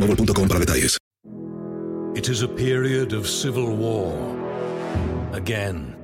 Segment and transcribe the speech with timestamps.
[0.00, 0.96] boostmobile.com para detalles.
[2.14, 4.14] It is a period of civil war.
[5.32, 5.96] Again.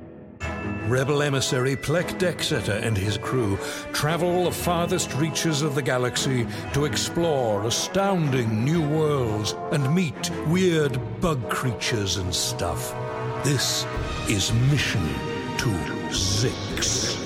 [0.87, 3.57] Rebel emissary Plek Dexeter and his crew
[3.91, 10.97] travel the farthest reaches of the galaxy to explore astounding new worlds and meet weird
[11.19, 12.95] bug creatures and stuff.
[13.43, 13.85] This
[14.29, 15.05] is Mission
[15.57, 15.69] to
[16.11, 17.16] Zix.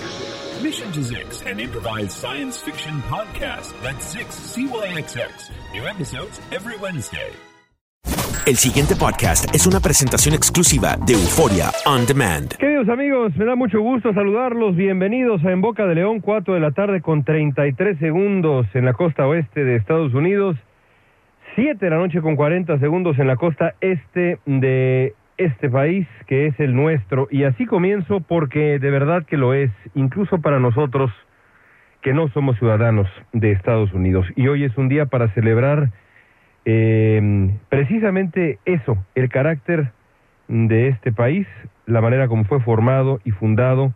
[0.63, 3.73] Mission to Zix, an improvised science fiction podcast.
[3.81, 5.49] That's Zix, C-Y-X-X.
[5.73, 7.31] New episodes every Wednesday.
[8.45, 12.55] El siguiente podcast es una presentación exclusiva de Euforia On Demand.
[12.57, 14.75] Queridos amigos, me da mucho gusto saludarlos.
[14.75, 18.93] Bienvenidos a En Boca de León, 4 de la tarde con 33 segundos en la
[18.93, 20.57] costa oeste de Estados Unidos,
[21.55, 25.15] 7 de la noche con 40 segundos en la costa este de
[25.45, 27.27] este país que es el nuestro.
[27.31, 31.11] Y así comienzo porque de verdad que lo es, incluso para nosotros
[32.01, 34.25] que no somos ciudadanos de Estados Unidos.
[34.35, 35.91] Y hoy es un día para celebrar
[36.65, 39.91] eh, precisamente eso, el carácter
[40.47, 41.47] de este país,
[41.85, 43.93] la manera como fue formado y fundado,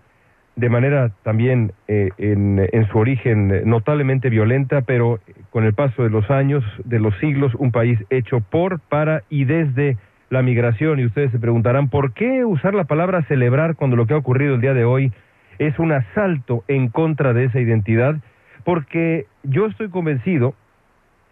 [0.55, 5.19] de manera también eh, en, en, su origen notablemente violenta, pero
[5.49, 9.43] con el paso de los años, de los siglos, un país hecho por, para y
[9.43, 9.97] desde
[10.35, 10.99] la migración.
[10.99, 14.55] Y ustedes se preguntarán, ¿por qué usar la palabra celebrar cuando lo que ha ocurrido
[14.55, 15.11] el día de hoy
[15.57, 18.15] es un asalto en contra de esa identidad?
[18.63, 20.53] Porque yo estoy convencido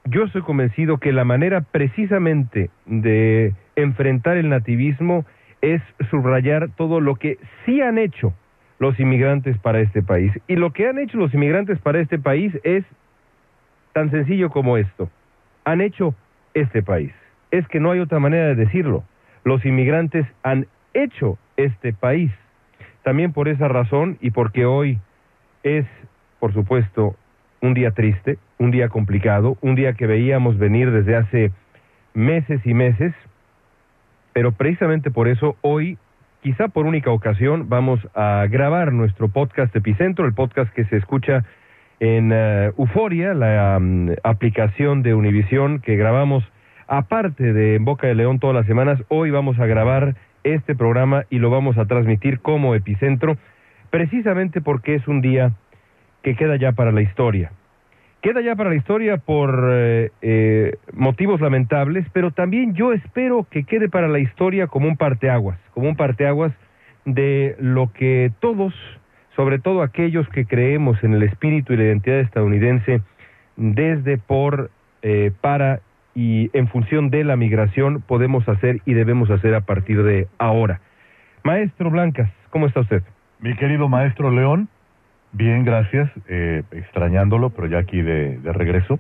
[0.06, 5.26] yo estoy convencido que la manera precisamente de enfrentar el nativismo
[5.62, 8.34] es subrayar todo lo que sí han hecho
[8.80, 10.34] los inmigrantes para este país.
[10.48, 12.84] Y lo que han hecho los inmigrantes para este país es
[13.94, 15.10] tan sencillo como esto.
[15.64, 16.14] Han hecho
[16.54, 17.14] este país.
[17.54, 19.04] Es que no hay otra manera de decirlo.
[19.44, 20.66] Los inmigrantes han
[20.96, 22.32] hecho este país.
[23.04, 24.98] También por esa razón y porque hoy
[25.62, 25.86] es,
[26.40, 27.16] por supuesto,
[27.62, 31.52] un día triste, un día complicado, un día que veíamos venir desde hace
[32.16, 33.14] meses y meses,
[34.34, 36.00] pero precisamente por eso hoy,
[36.42, 41.46] quizá por única ocasión, vamos a grabar nuestro podcast Epicentro, el podcast que se escucha
[42.00, 46.44] en uh, Euforia, la um, aplicación de Univisión que grabamos
[46.88, 49.02] aparte de en Boca de León todas las semanas.
[49.10, 53.38] Hoy vamos a grabar este programa y lo vamos a transmitir como Epicentro,
[53.90, 55.52] precisamente porque es un día
[56.22, 57.52] que queda ya para la historia.
[58.22, 63.66] Queda ya para la historia por eh, eh, motivos lamentables, pero también yo espero que
[63.66, 66.54] quede para la historia como un parteaguas, como un parteaguas
[67.04, 68.74] de lo que todos,
[69.36, 73.02] sobre todo aquellos que creemos en el espíritu y la identidad estadounidense,
[73.58, 74.72] desde, por,
[75.02, 75.82] eh, para
[76.16, 80.82] y en función de la migración, podemos hacer y debemos hacer a partir de ahora.
[81.44, 83.04] Maestro Blancas, ¿cómo está usted?
[83.40, 84.70] Mi querido maestro León,
[85.34, 86.10] Bien, gracias.
[86.28, 89.00] Eh, extrañándolo, pero ya aquí de, de regreso.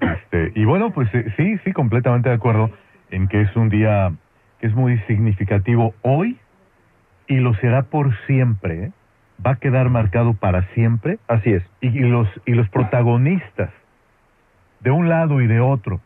[0.00, 2.70] Este, y bueno, pues eh, sí, sí, completamente de acuerdo
[3.10, 4.12] en que es un día
[4.60, 6.38] que es muy significativo hoy
[7.26, 8.84] y lo será por siempre.
[8.84, 8.92] ¿eh?
[9.44, 11.18] Va a quedar marcado para siempre.
[11.26, 11.64] Así es.
[11.80, 13.70] Y, y, los, y los protagonistas
[14.80, 16.00] de un lado y de otro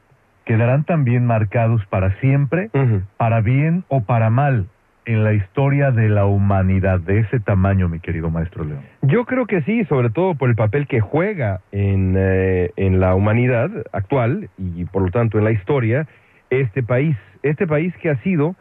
[0.50, 2.70] quedarán también marcados para siempre,
[3.16, 4.66] para bien o para mal,
[5.06, 8.80] en la historia de la humanidad de ese tamaño, mi querido maestro León.
[9.02, 13.14] Yo creo que sí, sobre todo por el papel que juega en, eh, en la
[13.14, 16.08] humanidad actual y por lo tanto en la historia
[16.50, 17.16] este país.
[17.44, 18.56] Este país que ha sido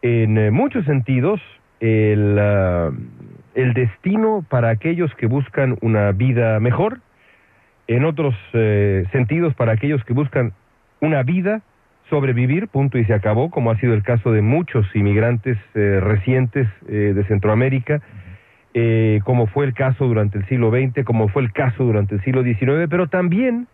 [0.00, 1.40] en eh, muchos sentidos
[1.80, 2.92] el, ah,
[3.56, 7.00] el destino para aquellos que buscan una vida mejor,
[7.88, 10.52] en otros eh, sentidos para aquellos que buscan
[11.02, 11.60] una vida,
[12.08, 16.66] sobrevivir, punto y se acabó, como ha sido el caso de muchos inmigrantes eh, recientes
[16.88, 18.00] eh, de Centroamérica,
[18.72, 22.22] eh, como fue el caso durante el siglo XX, como fue el caso durante el
[22.22, 23.66] siglo XIX, pero también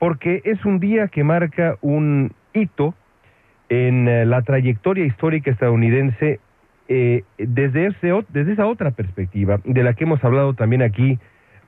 [0.00, 2.94] porque es un día que marca un hito
[3.68, 6.40] en eh, la trayectoria histórica estadounidense
[6.88, 11.18] eh, desde, ese, desde esa otra perspectiva, de la que hemos hablado también aquí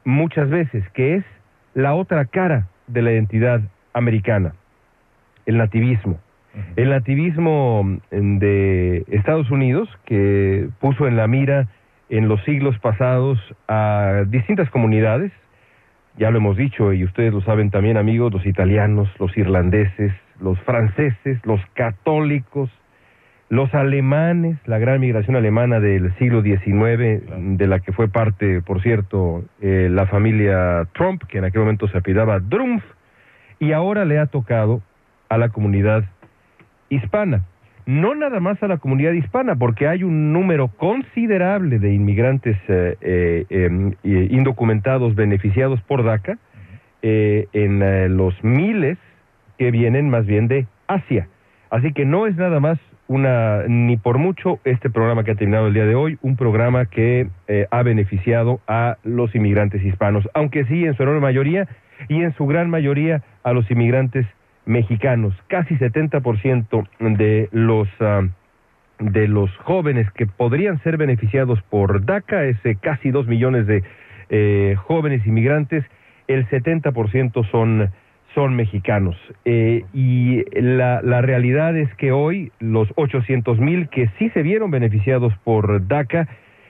[0.04, 1.24] muchas veces, que es
[1.74, 3.60] la otra cara de la identidad
[3.92, 4.54] americana,
[5.46, 6.18] el nativismo.
[6.76, 11.68] El nativismo mm, de Estados Unidos, que puso en la mira
[12.08, 13.38] en los siglos pasados
[13.68, 15.32] a distintas comunidades,
[16.18, 20.58] ya lo hemos dicho y ustedes lo saben también amigos, los italianos, los irlandeses, los
[20.60, 22.70] franceses, los católicos,
[23.48, 27.22] los alemanes, la gran migración alemana del siglo XIX,
[27.58, 31.86] de la que fue parte, por cierto, eh, la familia Trump, que en aquel momento
[31.88, 32.84] se apellidaba Drumpf,
[33.58, 34.82] y ahora le ha tocado
[35.28, 36.04] a la comunidad
[36.88, 37.42] hispana.
[37.86, 42.96] No nada más a la comunidad hispana, porque hay un número considerable de inmigrantes eh,
[43.00, 46.38] eh, em, eh, indocumentados beneficiados por DACA,
[47.02, 48.98] en los miles
[49.58, 51.28] que vienen más bien de Asia.
[51.70, 55.68] Así que no es nada más una, ni por mucho este programa que ha terminado
[55.68, 60.64] el día de hoy, un programa que eh, ha beneficiado a los inmigrantes hispanos, aunque
[60.64, 61.68] sí en su enorme mayoría
[62.08, 64.26] y en su gran mayoría a los inmigrantes
[64.66, 65.34] mexicanos.
[65.48, 66.86] Casi 70%
[67.16, 68.22] de los ah,
[68.98, 73.82] de los jóvenes que podrían ser beneficiados por DACA, ese casi dos millones de
[74.30, 75.84] eh, jóvenes inmigrantes,
[76.28, 77.90] el 70% son,
[78.34, 79.16] son mexicanos.
[79.44, 84.70] Eh, y la, la realidad es que hoy los 800 mil que sí se vieron
[84.70, 86.28] beneficiados por DACA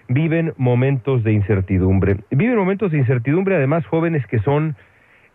[0.08, 2.16] viven momentos de incertidumbre.
[2.30, 4.76] Viven momentos de incertidumbre además jóvenes que son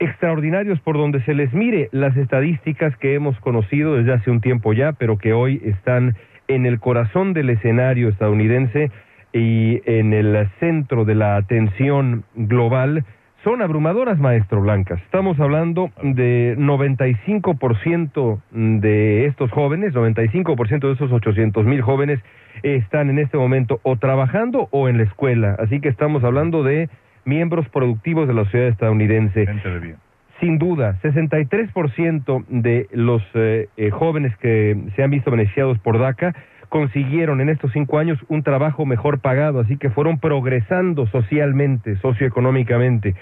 [0.01, 4.73] extraordinarios por donde se les mire las estadísticas que hemos conocido desde hace un tiempo
[4.73, 6.15] ya, pero que hoy están
[6.47, 8.91] en el corazón del escenario estadounidense
[9.31, 13.05] y en el centro de la atención global,
[13.43, 14.99] son abrumadoras, maestro Blancas.
[15.03, 22.19] Estamos hablando de 95% de estos jóvenes, 95% de esos 800 mil jóvenes
[22.63, 25.55] están en este momento o trabajando o en la escuela.
[25.59, 26.89] Así que estamos hablando de
[27.25, 29.45] miembros productivos de la sociedad estadounidense.
[29.45, 29.95] Gente de bien.
[30.39, 36.33] Sin duda, 63% de los eh, eh, jóvenes que se han visto beneficiados por DACA
[36.67, 43.13] consiguieron en estos cinco años un trabajo mejor pagado, así que fueron progresando socialmente, socioeconómicamente.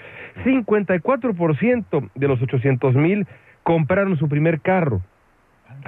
[0.44, 3.26] 54% de los 800 mil
[3.64, 5.02] compraron su primer carro.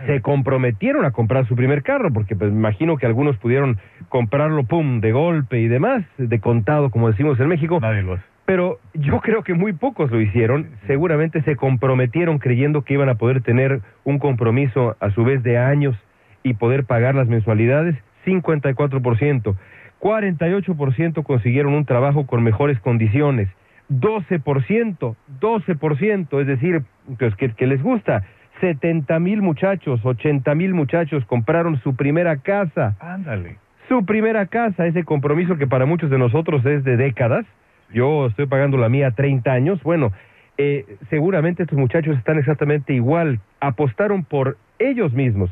[0.07, 4.65] Se comprometieron a comprar su primer carro, porque pues, me imagino que algunos pudieron comprarlo,
[4.65, 7.79] pum, de golpe y demás, de contado, como decimos en México.
[7.81, 8.25] Nadie lo hace.
[8.45, 10.71] Pero yo creo que muy pocos lo hicieron.
[10.87, 15.59] Seguramente se comprometieron creyendo que iban a poder tener un compromiso a su vez de
[15.59, 15.97] años
[16.43, 17.97] y poder pagar las mensualidades.
[18.27, 19.55] 54%.
[20.01, 23.49] 48% consiguieron un trabajo con mejores condiciones.
[23.89, 26.83] 12%, 12%, es decir,
[27.19, 28.25] pues que, que les gusta.
[28.63, 33.57] 70 mil muchachos, 80 mil muchachos compraron su primera casa Ándale.
[33.89, 37.45] su primera casa, ese compromiso que para muchos de nosotros es de décadas.
[37.93, 39.83] Yo estoy pagando la mía a 30 años.
[39.83, 40.13] Bueno,
[40.59, 43.41] eh, seguramente estos muchachos están exactamente igual.
[43.61, 45.51] Apostaron por ellos mismos.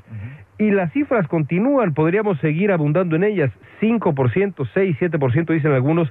[0.58, 3.50] Y las cifras continúan, podríamos seguir abundando en ellas.
[3.80, 6.08] 5%, 6, 7% dicen algunos,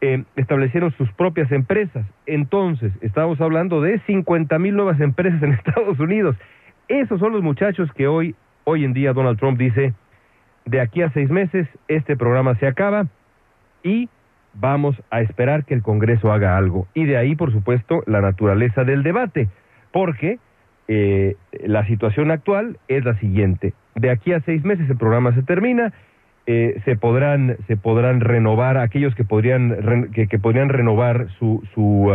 [0.00, 2.06] eh, establecieron sus propias empresas.
[2.26, 6.36] Entonces, estamos hablando de 50 mil nuevas empresas en Estados Unidos.
[6.88, 9.94] Esos son los muchachos que hoy, hoy en día Donald Trump dice,
[10.64, 13.06] de aquí a seis meses este programa se acaba
[13.82, 14.08] y
[14.54, 16.86] vamos a esperar que el Congreso haga algo.
[16.94, 19.48] Y de ahí, por supuesto, la naturaleza del debate,
[19.92, 20.38] porque
[20.88, 23.74] eh, la situación actual es la siguiente.
[23.94, 25.92] De aquí a seis meses el programa se termina,
[26.52, 32.12] eh, se podrán se podrán renovar aquellos que podrían que, que podrían renovar su su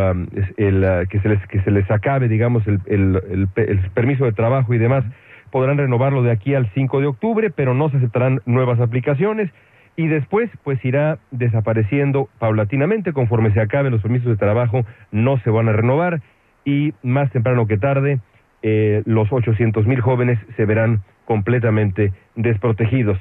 [0.58, 4.74] el, ah, que se les que se les acabe digamos el, el permiso de trabajo
[4.74, 5.06] y demás
[5.52, 9.50] podrán renovarlo de aquí al 5 de octubre pero no se aceptarán nuevas aplicaciones
[9.96, 15.50] y después pues irá desapareciendo paulatinamente conforme se acaben los permisos de trabajo no se
[15.50, 16.20] van a renovar
[16.66, 18.20] y más temprano que tarde
[18.64, 23.18] eh, los 800 mil jóvenes se verán completamente desprotegidos.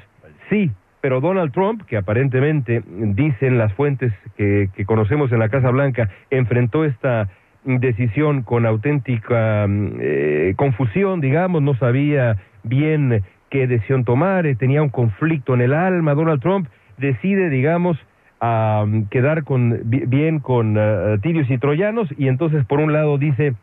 [0.49, 0.71] Sí,
[1.05, 6.83] pero Donald Trump, que aparentemente dicen las fuentes que, conocemos en la Casa Blanca, enfrentó
[6.83, 7.29] esta
[7.63, 13.21] decisión con auténtica mm, eh, confusión, digamos, no sabía bien
[13.51, 16.15] qué decisión tomar, eh, tenía un conflicto en el alma.
[16.15, 17.99] Donald Trump decide, digamos,
[18.41, 23.19] mm, quedar con, bi- bien con eh, tirios y troyanos y entonces por un lado
[23.19, 23.53] dice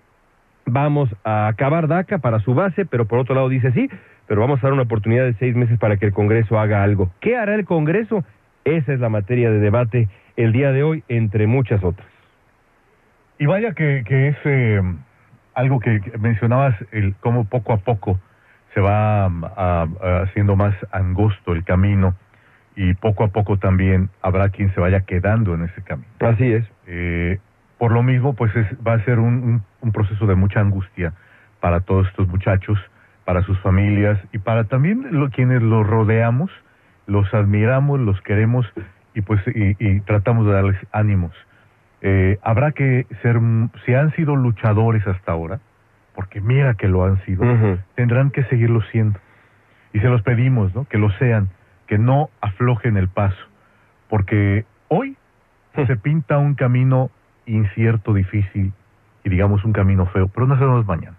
[0.65, 3.91] vamos a acabar DACA para su base, pero por otro lado dice sí,
[4.33, 7.11] pero vamos a dar una oportunidad de seis meses para que el Congreso haga algo.
[7.21, 8.25] ¿Qué hará el Congreso?
[8.65, 10.09] Esa es la materia de debate
[10.39, 12.09] el día de hoy, entre muchas otras.
[13.39, 14.81] Y vaya que, que es eh,
[15.53, 18.19] algo que mencionabas, el cómo poco a poco
[18.73, 19.29] se va a-
[20.01, 22.15] a- haciendo más angosto el camino
[22.75, 26.09] y poco a poco también habrá quien se vaya quedando en ese camino.
[26.21, 26.65] Así es.
[26.87, 27.39] Eh,
[27.77, 31.13] por lo mismo, pues es- va a ser un, un- un proceso de mucha angustia
[31.61, 32.79] para todos estos muchachos,
[33.25, 36.51] para sus familias y para también lo- quienes los rodeamos,
[37.07, 38.67] los admiramos, los queremos
[39.15, 41.33] y pues y, y tratamos de darles ánimos.
[42.01, 43.39] Eh, habrá que ser,
[43.85, 45.61] si han sido luchadores hasta ahora,
[46.15, 47.45] porque mira que lo han sido,
[47.95, 49.19] tendrán que seguirlo siendo.
[49.93, 50.85] Y se los pedimos, ¿no?
[50.87, 51.49] Que lo sean,
[51.87, 53.37] que no aflojen el paso,
[54.09, 55.17] porque hoy
[55.87, 57.11] se pinta un camino
[57.47, 58.73] incierto, difícil
[59.25, 61.17] y digamos un camino feo, pero no sabemos mañana.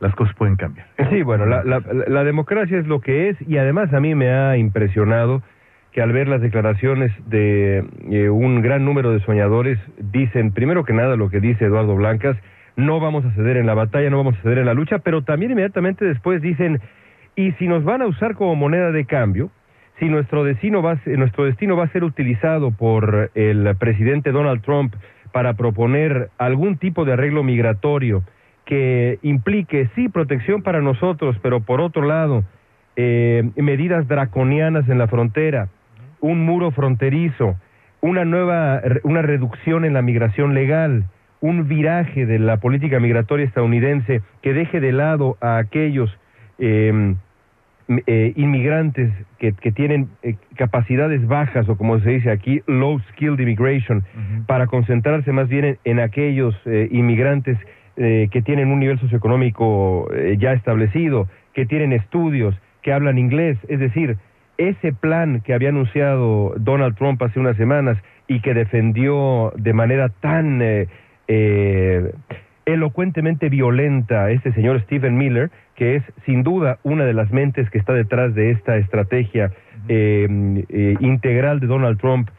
[0.00, 0.86] Las cosas pueden cambiar.
[1.10, 5.42] Sí, bueno, la, democracia es lo que es y además a mí me ha impresionado
[5.92, 10.92] que al ver las declaraciones de eh, un gran número de soñadores, dicen, primero que
[10.92, 12.36] nada, lo que dice Eduardo Blancas,
[12.76, 15.22] no vamos a ceder en la batalla, no vamos a ceder en la lucha, pero
[15.22, 16.80] también inmediatamente después dicen,
[17.36, 19.50] y si nos van a usar como moneda de cambio,
[19.98, 24.94] si nuestro destino va nuestro destino va a ser utilizado por el presidente Donald Trump
[25.32, 28.22] para proponer algún tipo de arreglo migratorio
[28.70, 32.44] que implique sí protección para nosotros, pero por otro lado
[32.94, 35.68] eh, medidas draconianas en la frontera,
[36.20, 37.56] un muro fronterizo,
[38.00, 41.04] una nueva una reducción en la migración legal,
[41.40, 46.16] un viraje de la política migratoria estadounidense que deje de lado a aquellos
[46.60, 47.16] eh,
[48.06, 53.40] eh, inmigrantes que, que tienen eh, capacidades bajas o como se dice aquí, low skilled
[53.40, 54.04] immigration,
[54.46, 57.58] para concentrarse más bien en, en aquellos eh, inmigrantes
[58.02, 63.58] eh, que tienen un nivel socioeconómico eh, ya establecido, que tienen estudios, que hablan inglés,
[63.68, 64.16] es decir,
[64.56, 70.08] ese plan que había anunciado Donald Trump hace unas semanas y que defendió de manera
[70.08, 70.88] tan eh,
[71.28, 72.12] eh,
[72.64, 77.76] elocuentemente violenta este señor Stephen Miller, que es sin duda una de las mentes que
[77.76, 79.52] está detrás de esta estrategia
[79.88, 80.26] eh,
[81.00, 82.30] integral de Donald Trump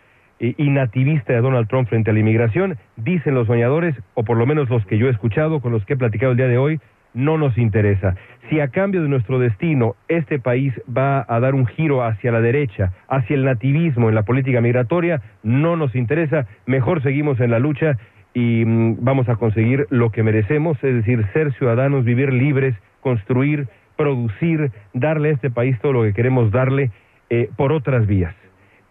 [0.42, 4.48] y nativista de Donald Trump frente a la inmigración, dicen los soñadores, o por lo
[4.48, 6.80] menos los que yo he escuchado, con los que he platicado el día de hoy,
[7.14, 8.16] no nos interesa.
[8.50, 12.42] Si a cambio de nuestro destino este país va a dar un giro hacia la
[12.42, 17.60] derecha, hacia el nativismo en la política migratoria, no nos interesa, mejor seguimos en la
[17.60, 17.98] lucha
[18.34, 23.68] y mm, vamos a conseguir lo que merecemos, es decir, ser ciudadanos, vivir libres, construir,
[23.96, 26.92] producir, darle a este país todo lo que queremos darle
[27.30, 28.34] eh, por otras vías.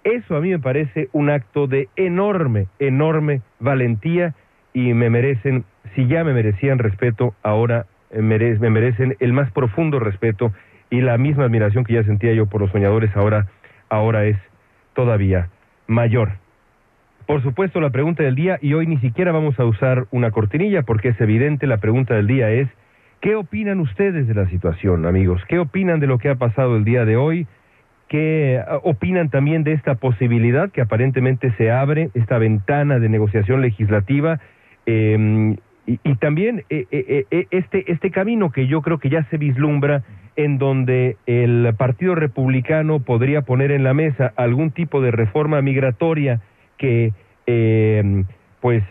[0.04, 4.34] Eso a mí me parece un acto de enorme, enorme valentía
[4.72, 5.64] y me merecen,
[5.94, 10.52] si ya me merecían respeto, ahora eh, me merecen el más profundo respeto
[10.90, 13.46] y la misma admiración que ya sentía yo por los soñadores ahora,
[13.88, 14.36] ahora es
[14.94, 15.48] todavía
[15.86, 16.32] mayor.
[17.26, 20.82] Por supuesto, la pregunta del día, y hoy ni siquiera vamos a usar una cortinilla
[20.82, 22.68] porque es evidente, la pregunta del día es,
[23.20, 25.40] ¿qué opinan ustedes de la situación, amigos?
[25.46, 27.46] ¿Qué opinan de lo que ha pasado el día de hoy?
[28.10, 33.62] ¿Qué ah, opinan también de esta posibilidad que aparentemente se abre, esta ventana de negociación
[33.62, 34.40] legislativa?
[34.84, 39.38] Eh, y, también eh, eh, eh, este, este camino que yo creo que ya se
[39.38, 40.02] vislumbra
[40.36, 46.40] en donde el Partido Republicano podría poner en la mesa algún tipo de reforma migratoria
[46.78, 47.12] que,
[47.46, 48.24] eh,
[48.60, 48.84] pues,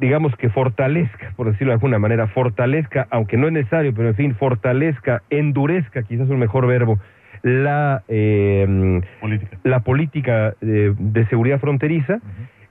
[0.00, 4.14] digamos que fortalezca, por decirlo de alguna manera, fortalezca, aunque no es necesario, pero en
[4.16, 6.98] fin, fortalezca, endurezca, quizás un mejor verbo,
[7.42, 9.00] la, eh,
[9.64, 12.20] la política de seguridad fronteriza,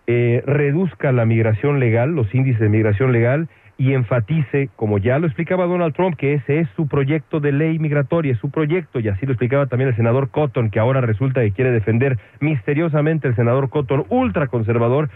[0.09, 5.27] eh, reduzca la migración legal, los índices de migración legal, y enfatice, como ya lo
[5.27, 9.07] explicaba Donald Trump, que ese es su proyecto de ley migratoria, es su proyecto, y
[9.07, 13.35] así lo explicaba también el senador Cotton, que ahora resulta que quiere defender misteriosamente el
[13.35, 15.09] senador Cotton, ultraconservador,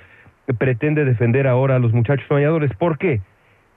[0.60, 2.72] pretende defender ahora a los muchachos soñadores.
[2.76, 3.22] ¿Por qué?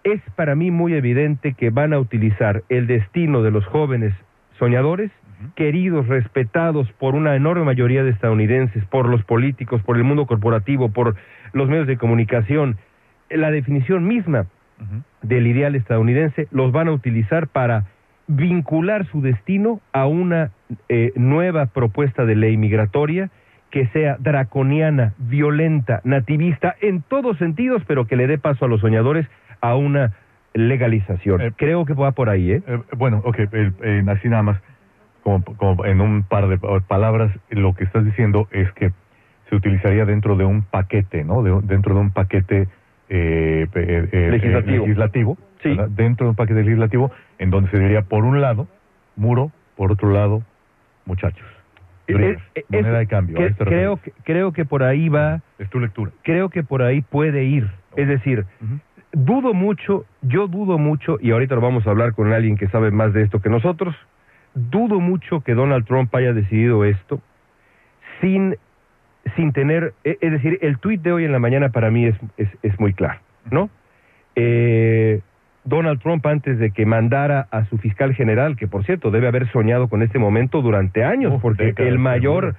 [0.02, 4.12] Es para mí muy evidente que van a utilizar el destino de los jóvenes
[4.58, 5.10] soñadores,
[5.54, 10.90] queridos, respetados por una enorme mayoría de estadounidenses, por los políticos, por el mundo corporativo,
[10.90, 11.16] por
[11.52, 12.76] los medios de comunicación,
[13.30, 14.46] la definición misma
[15.22, 17.84] del ideal estadounidense, los van a utilizar para
[18.26, 20.50] vincular su destino a una
[20.88, 23.30] eh, nueva propuesta de ley migratoria
[23.70, 28.80] que sea draconiana, violenta, nativista, en todos sentidos, pero que le dé paso a los
[28.80, 29.26] soñadores
[29.60, 30.12] a una
[30.54, 31.40] legalización.
[31.40, 32.62] Eh, Creo que va por ahí, ¿eh?
[32.66, 34.62] Eh, bueno, ok, eh, así nada más,
[35.24, 38.92] como, como en un par de pa- palabras, lo que estás diciendo es que
[39.48, 41.42] se utilizaría dentro de un paquete, ¿no?
[41.42, 42.68] De- dentro de un paquete
[43.08, 44.76] eh, eh, eh, Legislativo.
[44.76, 45.76] eh, legislativo, Sí.
[45.90, 48.68] dentro de un paquete legislativo, en donde se diría, por un lado,
[49.16, 50.42] muro, por otro lado,
[51.06, 51.46] muchachos.
[52.06, 53.36] Eh, eh, moneda de cambio.
[53.38, 56.10] que- creo, que, creo que por ahí va, Es tu lectura.
[56.22, 57.66] creo que por ahí puede ir.
[57.96, 58.44] Es decir,
[59.12, 62.90] dudo mucho, yo dudo mucho, y ahorita lo vamos a hablar con alguien que sabe
[62.90, 63.94] más de esto que nosotros,
[64.54, 67.20] dudo mucho que Donald Trump haya decidido esto
[68.20, 68.56] sin,
[69.36, 72.16] sin tener, e- es decir, el tuit de hoy en la mañana para mí es,
[72.36, 73.20] es, es muy claro,
[73.50, 73.68] ¿no?
[74.36, 75.20] Eh,
[75.64, 79.50] Donald Trump antes de que mandara a su fiscal general, que por cierto debe haber
[79.50, 82.54] soñado con este momento durante años, porque décadas, el mayor,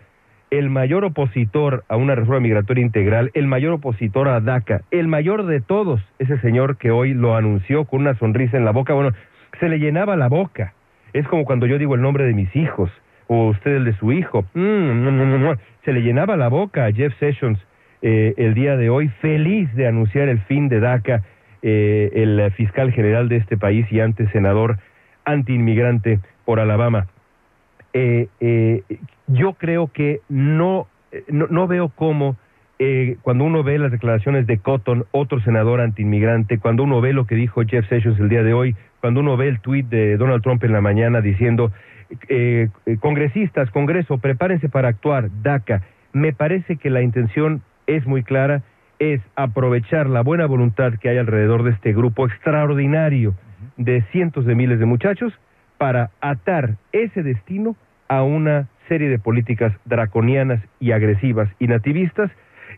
[0.50, 5.46] el mayor opositor a una reforma migratoria integral, el mayor opositor a DACA, el mayor
[5.46, 9.12] de todos, ese señor que hoy lo anunció con una sonrisa en la boca, bueno,
[9.60, 10.74] se le llenaba la boca.
[11.16, 12.92] Es como cuando yo digo el nombre de mis hijos,
[13.28, 14.44] o usted el de su hijo.
[14.54, 15.58] Mm, mm, mm, mm.
[15.86, 17.58] Se le llenaba la boca a Jeff Sessions
[18.02, 21.24] eh, el día de hoy, feliz de anunciar el fin de DACA,
[21.62, 24.78] eh, el fiscal general de este país y antes senador
[25.24, 27.08] antiinmigrante por Alabama.
[27.94, 28.84] Eh, eh,
[29.28, 30.86] yo creo que no,
[31.30, 32.36] no, no veo cómo
[32.78, 37.26] eh, cuando uno ve las declaraciones de Cotton, otro senador antiinmigrante, cuando uno ve lo
[37.26, 40.44] que dijo Jeff Sessions el día de hoy, cuando uno ve el tuit de Donald
[40.44, 41.72] Trump en la mañana diciendo,
[42.28, 48.24] eh, eh, congresistas, Congreso, prepárense para actuar, DACA, me parece que la intención es muy
[48.24, 48.64] clara,
[49.00, 53.36] es aprovechar la buena voluntad que hay alrededor de este grupo extraordinario
[53.78, 55.34] de cientos de miles de muchachos
[55.78, 57.76] para atar ese destino
[58.08, 62.32] a una serie de políticas draconianas y agresivas y nativistas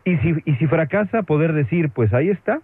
[0.08, 2.60] y si, y si fracasa poder decir pues ahí está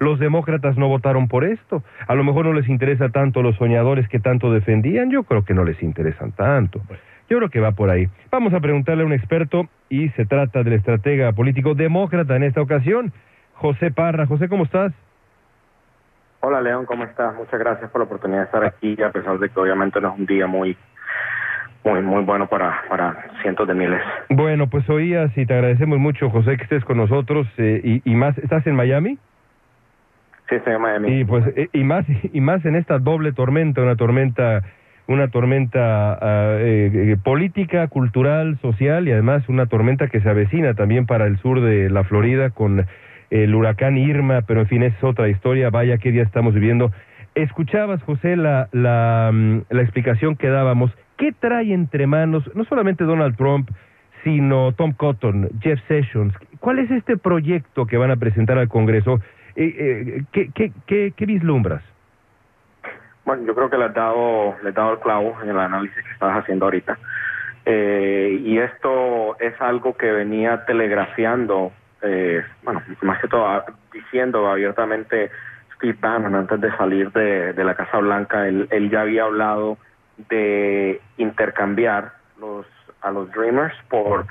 [0.00, 4.08] los demócratas no votaron por esto a lo mejor no les interesa tanto los soñadores
[4.08, 6.80] que tanto defendían yo creo que no les interesan tanto.
[7.28, 8.08] Yo creo que va por ahí.
[8.30, 12.62] Vamos a preguntarle a un experto y se trata del estratega político demócrata en esta
[12.62, 13.12] ocasión
[13.52, 14.26] José Parra.
[14.26, 14.92] José cómo estás
[16.40, 17.34] Hola León, ¿cómo estás?
[17.34, 20.18] Muchas gracias por la oportunidad de estar aquí, a pesar de que obviamente no es
[20.20, 20.76] un día muy,
[21.88, 24.00] muy, muy bueno para, para cientos de miles.
[24.28, 28.14] Bueno, pues oías y te agradecemos mucho, José, que estés con nosotros eh, y, y
[28.14, 28.36] más.
[28.38, 29.18] ¿Estás en Miami?
[30.48, 31.20] Sí, estoy en Miami.
[31.20, 34.62] Y pues eh, y más y más en esta doble tormenta, una tormenta,
[35.06, 41.06] una tormenta ah, eh, política, cultural, social y además una tormenta que se avecina también
[41.06, 42.86] para el sur de la Florida con
[43.30, 45.70] el huracán Irma, pero en fin es otra historia.
[45.70, 46.92] Vaya qué día estamos viviendo.
[47.34, 50.90] Escuchabas, José, la, la, mm, la explicación que dábamos.
[51.18, 53.68] ¿Qué trae entre manos no solamente Donald Trump,
[54.22, 56.32] sino Tom Cotton, Jeff Sessions?
[56.60, 59.20] ¿Cuál es este proyecto que van a presentar al Congreso?
[59.56, 61.82] Eh, eh, ¿qué, vislumbras?
[63.24, 65.96] Bueno, yo creo que le has dado, le has dado el clavo en el análisis
[66.04, 66.96] que estabas haciendo ahorita.
[67.66, 74.48] Eh, y esto es algo que venía telegrafiando, eh, bueno, más que todo ah, diciendo
[74.48, 75.30] abiertamente
[75.74, 78.46] Steve Bannon antes de salir de, de la Casa Blanca.
[78.46, 79.78] Él, él ya había hablado
[80.28, 82.66] de intercambiar los
[83.00, 84.26] a los Dreamers por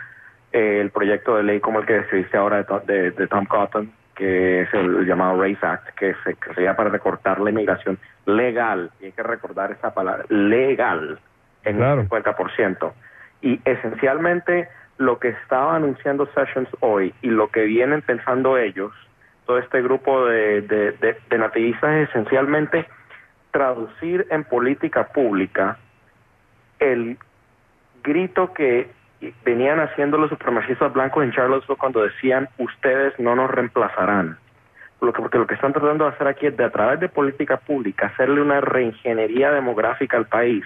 [0.52, 3.91] eh, el proyecto de ley como el que describiste ahora de, de, de Tom Cotton,
[4.15, 9.06] que es el llamado Race Act, que se sería para recortar la inmigración legal, y
[9.06, 11.19] hay que recordar esa palabra, legal,
[11.63, 12.02] en Claro.
[12.02, 12.91] un 50%.
[13.41, 18.91] Y esencialmente lo que estaba anunciando Sessions hoy y lo que vienen pensando ellos,
[19.45, 22.86] todo este grupo de, de, de, de nativistas es esencialmente
[23.58, 25.80] traducir en política pública
[26.78, 27.17] el
[28.04, 28.88] grito que
[29.43, 34.38] venían haciendo los supremacistas blancos en Charlottesville cuando decían ustedes no nos reemplazarán.
[35.02, 37.58] Lo que, porque lo que están tratando de hacer aquí es a través de política
[37.58, 40.63] pública hacerle una reingeniería demográfica al país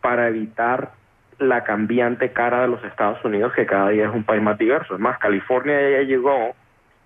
[0.00, 0.92] para evitar
[1.38, 4.94] la cambiante cara de los Estados Unidos que cada día es un país más diverso.
[4.94, 6.54] Es más, California ya llegó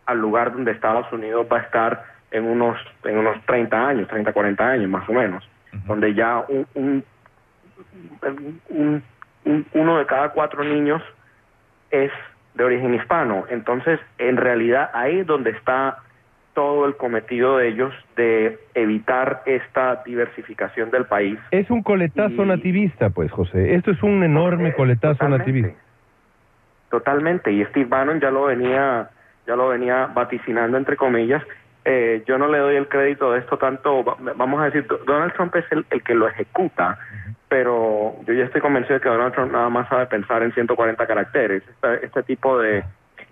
[0.06, 4.32] al lugar donde Estados Unidos va a estar en unos en unos 30 años, 30,
[4.32, 5.48] 40 años más o menos,
[5.86, 7.04] donde ya un, un,
[8.68, 9.02] un-
[9.44, 11.02] un- uno de cada cuatro niños
[11.90, 12.10] es
[12.54, 13.44] de origen hispano.
[13.50, 15.98] Entonces, en realidad ahí es donde está
[16.54, 21.38] todo el cometido de ellos de evitar esta diversificación del país.
[21.50, 23.74] Es un coletazo Y- nativista, pues, José.
[23.74, 25.38] Esto es un enorme coletazo totalmente.
[25.52, 25.80] nativista.
[26.90, 29.10] Totalmente, y Steve Bannon ya lo venía,
[29.48, 31.42] ya lo venía vaticinando entre comillas,
[31.84, 34.98] eh, yo no le doy el crédito de esto tanto, va- vamos a decir, Do-
[35.06, 36.98] Donald Trump es el, el que lo ejecuta,
[37.48, 41.06] pero yo ya estoy convencido de que Donald Trump nada más sabe pensar en 140
[41.06, 41.62] caracteres.
[41.68, 42.84] Este, este tipo de...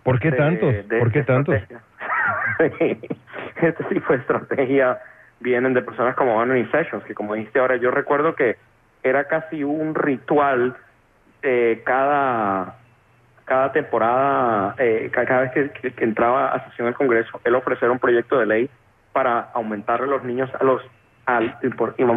[0.02, 0.88] ¿Por qué de- tantos?
[0.88, 1.56] de- ¿Por qué tantos?
[2.58, 4.98] este tipo de estrategia
[5.40, 8.56] vienen de personas como Anthony Sessions, que como dijiste ahora, yo recuerdo que
[9.02, 10.76] era casi un ritual
[11.42, 12.76] eh, cada
[13.44, 17.98] cada temporada, eh, ca- cada vez que, entraba a sesión del Congreso, él ofrecer un
[17.98, 18.70] proyecto de ley
[19.12, 20.82] para aumentarle los niños a los
[21.26, 21.56] al,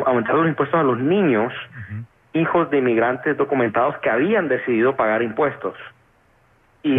[0.06, 1.54] aumentar los impuestos a los niños
[2.34, 5.76] hijos de inmigrantes documentados que habían decidido pagar impuestos.
[6.84, 6.92] Y,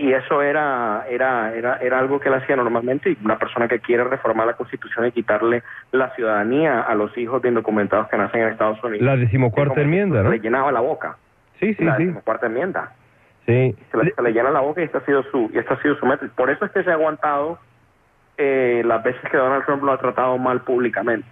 [0.00, 3.80] y eso era era era era algo que él hacía normalmente y una persona que
[3.80, 5.62] quiere reformar la Constitución y quitarle
[5.92, 9.02] la ciudadanía a los hijos de indocumentados que nacen en Estados Unidos.
[9.04, 10.30] La decimocuarta enmienda, ¿no?
[10.30, 11.16] le llenaba la boca.
[11.60, 12.04] Sí, sí, la sí.
[12.04, 12.92] decimocuarta enmienda
[13.46, 13.76] Sí.
[13.92, 16.06] se le, llena la boca y esta ha sido su y esta ha sido su
[16.06, 16.28] método.
[16.34, 17.58] Por eso es que se ha aguantado
[18.38, 21.26] eh, las veces que Donald Trump lo ha tratado mal públicamente,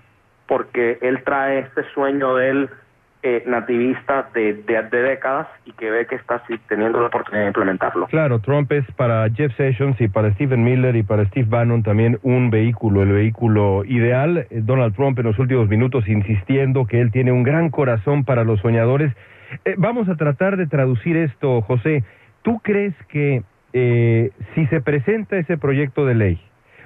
[0.47, 2.71] porque él trae este sueño de él
[3.27, 8.07] eh, nativista de, de, décadas y que ve que está teniendo la oportunidad de implementarlo.
[8.09, 12.19] Claro, Trump es para Jeff Sessions y para Stephen Miller y para Steve Bannon también
[12.23, 14.47] un vehículo, el vehículo ideal.
[14.51, 18.45] Eh, Donald Trump en los últimos minutos insistiendo que él tiene un gran corazón para
[18.45, 19.11] los soñadores.
[19.65, 22.05] Eh, vamos a tratar de traducir esto, José.
[22.43, 26.41] ¿Tú crees que eh, si se presenta ese proyecto de ley,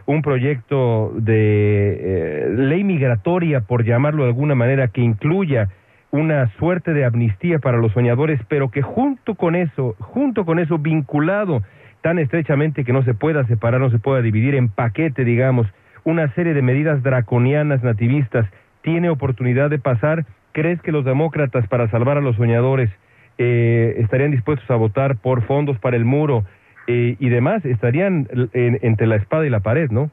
[0.06, 5.68] un proyecto de eh, ley migratoria, por llamarlo de alguna manera, que incluya
[6.10, 10.78] una suerte de amnistía para los soñadores, pero que junto con eso, junto con eso,
[10.78, 11.62] vinculado
[12.00, 15.66] tan estrechamente que no se pueda separar, no se pueda dividir en paquete, digamos,
[16.04, 18.46] una serie de medidas draconianas nativistas,
[18.82, 20.24] tiene oportunidad de pasar.
[20.52, 22.88] ¿Crees que los demócratas, para salvar a los soñadores,
[23.36, 26.44] eh, estarían dispuestos a votar por fondos para el muro
[26.86, 27.64] eh, y demás?
[27.66, 30.10] Estarían en- entre la espada y la pared, ¿no?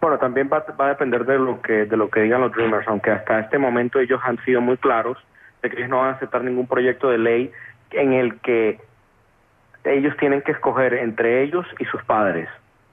[0.00, 2.88] Bueno, también va, va a depender de lo que de lo que digan los Dreamers,
[2.88, 5.18] aunque hasta este momento ellos han sido muy claros
[5.62, 7.52] de que ellos no van a aceptar ningún proyecto de ley
[7.90, 8.80] en el que
[9.84, 12.48] ellos tienen que escoger entre ellos y sus padres.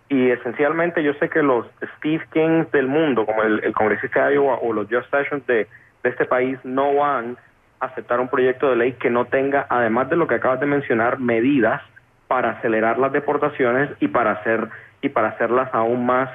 [0.09, 1.65] Y esencialmente yo sé que los
[1.97, 5.67] Steve Kings del mundo, como el, el congresista de Iowa o los Jeff Sessions de,
[6.03, 7.37] de este país, no van
[7.79, 10.65] a aceptar un proyecto de ley que no tenga, además de lo que acabas de
[10.65, 11.81] mencionar, medidas
[12.27, 14.69] para acelerar las deportaciones y para hacer
[15.01, 16.29] y para hacerlas aún más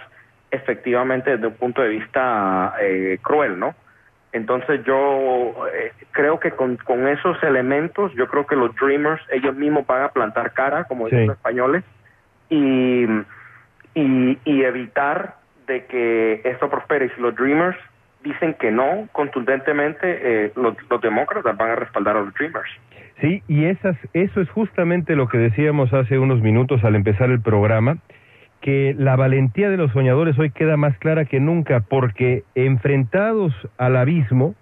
[0.53, 3.75] efectivamente desde un punto de vista eh, cruel, ¿no?
[4.33, 9.57] Entonces yo eh, creo que con, con esos elementos, yo creo que los Dreamers ellos
[9.57, 11.27] mismos van a plantar cara, como dicen Sí.
[11.27, 11.83] los españoles,
[12.49, 13.05] y,
[13.95, 15.37] y, y evitar
[15.67, 17.07] de que esto prospere.
[17.07, 17.77] Y si los Dreamers
[18.23, 22.71] dicen que no, contundentemente, eh, los, los demócratas van a respaldar a los Dreamers.
[23.21, 27.41] Sí, y esas, eso es justamente lo que decíamos hace unos minutos al empezar el
[27.41, 27.97] programa,
[28.63, 33.97] que la valentía de los soñadores hoy queda más clara que nunca, porque enfrentados al
[33.97, 34.55] abismo,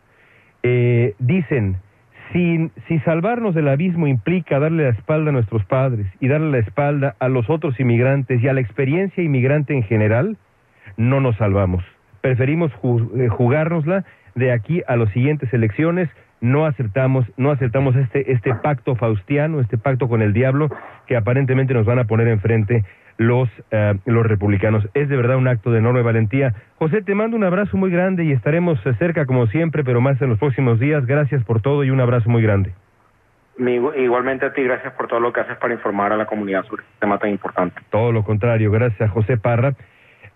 [0.63, 1.77] eh, dicen,
[2.33, 2.71] si,
[3.05, 7.29] salvarnos del abismo implica darle la espalda a nuestros padres y darle la espalda a
[7.29, 10.37] los otros inmigrantes y a la experiencia inmigrante en general,
[10.97, 11.85] no nos salvamos.
[12.21, 16.09] Preferimos ju- eh, jugárnosla de aquí a las siguientes elecciones.
[16.41, 20.71] No aceptamos, no aceptamos este, este pacto faustiano, este pacto con el diablo
[21.07, 22.85] que aparentemente nos van a poner enfrente
[23.21, 24.89] los, eh, los republicanos.
[24.95, 26.55] Es de verdad un acto de enorme valentía.
[26.79, 30.21] José, te mando un abrazo muy grande y estaremos eh, cerca como siempre, pero más
[30.23, 31.05] en los próximos días.
[31.05, 32.73] Gracias por todo y un abrazo muy grande.
[33.59, 36.83] Igualmente a ti, gracias por todo lo que haces para informar a la comunidad sobre
[36.83, 37.83] este tema tan importante.
[37.91, 39.75] Todo lo contrario, gracias a José Parra.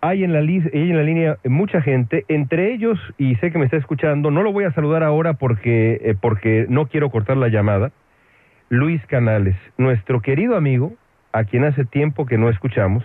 [0.03, 3.65] Hay en la, hay en la línea mucha gente, entre ellos, y sé que me
[3.65, 7.49] está escuchando, no lo voy a saludar ahora porque, eh, porque no quiero cortar la
[7.49, 7.93] llamada,
[8.69, 10.93] Luis Canales, nuestro querido amigo,
[11.35, 13.05] a quien hace tiempo que no escuchamos,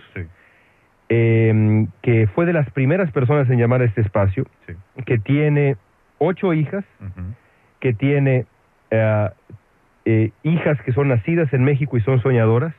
[1.08, 4.46] eh, que fue de las primeras personas en llamar a este espacio,
[5.04, 5.76] que tiene
[6.18, 6.84] ocho hijas,
[7.80, 8.46] que tiene
[8.92, 9.28] eh,
[10.04, 12.72] eh, hijas que son nacidas en México y son soñadoras.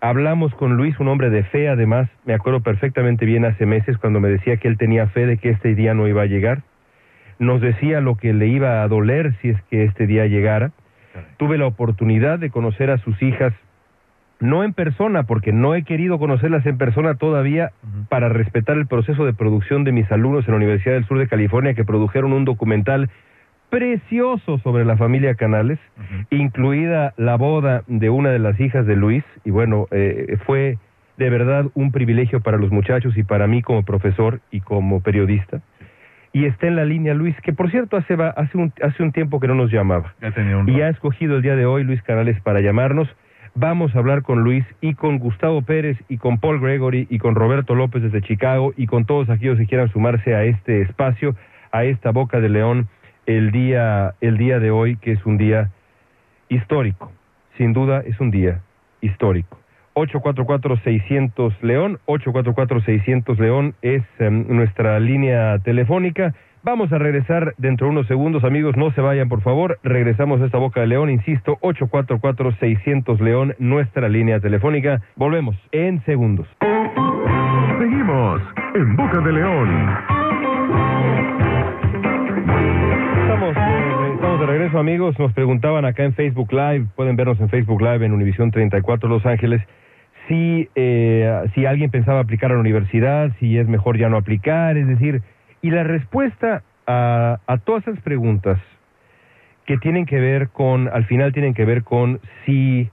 [0.00, 4.20] Hablamos con Luis, un hombre de fe, además, me acuerdo perfectamente bien hace meses cuando
[4.20, 6.62] me decía que él tenía fe de que este día no iba a llegar.
[7.40, 10.70] Nos decía lo que le iba a doler si es que este día llegara.
[11.38, 13.54] Tuve la oportunidad de conocer a sus hijas,
[14.44, 17.72] no en persona, porque no he querido conocerlas en persona todavía
[18.08, 21.26] para respetar el proceso de producción de mis alumnos en la Universidad del Sur de
[21.28, 23.08] California que produjeron un documental
[23.70, 25.78] precioso sobre la familia Canales,
[26.30, 30.78] incluida la boda de una de las hijas de Luis, y bueno, eh, fue
[31.16, 35.60] de verdad un privilegio para los muchachos y para mí como profesor y como periodista.
[36.32, 39.12] Y está en la línea Luis, que por cierto hace, va- hace, un, hace un
[39.12, 40.14] tiempo que no nos llamaba.
[40.20, 43.08] Ya tenía un Y ha escogido el día de hoy Luis Canales para llamarnos.
[43.56, 47.36] Vamos a hablar con Luis y con Gustavo Pérez y con Paul Gregory y con
[47.36, 51.36] Roberto López desde Chicago y con todos aquellos que quieran sumarse a este espacio,
[51.70, 52.88] a esta boca de león,
[53.26, 55.70] el día, el día de hoy, que es un día
[56.48, 57.12] histórico.
[57.56, 58.60] Sin duda es un día
[59.00, 59.60] histórico.
[59.94, 66.34] 844-600 León, 844-600 León es em, nuestra línea telefónica.
[66.64, 69.78] Vamos a regresar dentro de unos segundos, amigos, no se vayan, por favor.
[69.82, 75.02] Regresamos a esta boca de León, insisto, 844-600 León, nuestra línea telefónica.
[75.14, 76.48] Volvemos en segundos.
[77.78, 78.40] Seguimos
[78.76, 79.68] en Boca de León.
[83.20, 85.18] Estamos, eh, estamos de regreso, amigos.
[85.18, 89.26] Nos preguntaban acá en Facebook Live, pueden vernos en Facebook Live en Univisión 34 Los
[89.26, 89.60] Ángeles,
[90.28, 94.78] si, eh, si alguien pensaba aplicar a la universidad, si es mejor ya no aplicar,
[94.78, 95.20] es decir,
[95.64, 98.60] y la respuesta a, a todas esas preguntas
[99.64, 102.90] que tienen que ver con, al final tienen que ver con si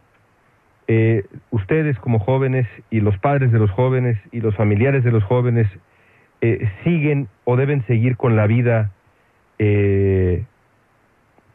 [0.87, 5.21] eh, ustedes como jóvenes y los padres de los jóvenes y los familiares de los
[5.25, 5.67] jóvenes
[6.39, 8.91] eh, siguen o deben seguir con la vida
[9.59, 10.45] eh,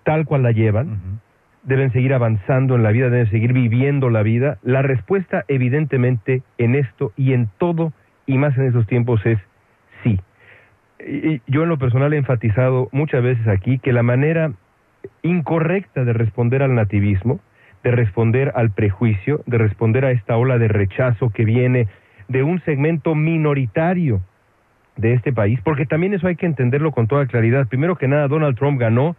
[0.05, 1.21] tal cual la llevan,
[1.63, 4.59] deben seguir avanzando en la vida, deben seguir viviendo la vida.
[4.63, 7.95] La respuesta evidentemente en esto y en todo
[8.27, 9.39] y más en esos tiempos es
[10.05, 10.21] sí.
[10.99, 14.53] Y yo en lo personal he enfatizado muchas veces aquí que la manera
[15.23, 17.41] incorrecta de responder al nativismo,
[17.85, 21.89] de responder al prejuicio, de responder a esta ola de rechazo que viene
[22.29, 24.21] de un segmento minoritario
[24.97, 27.69] de este país, porque también eso hay que entenderlo con toda claridad.
[27.69, 29.15] Primero que nada, Donald Trump ganó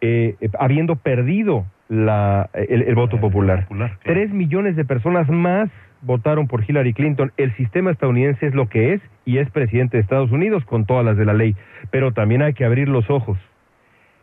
[0.00, 3.66] eh, habiendo perdido la, el, el voto popular.
[4.02, 5.70] Tres millones de personas más
[6.02, 7.32] votaron por Hillary Clinton.
[7.36, 11.04] El sistema estadounidense es lo que es y es presidente de Estados Unidos con todas
[11.04, 11.56] las de la ley.
[11.90, 13.38] Pero también hay que abrir los ojos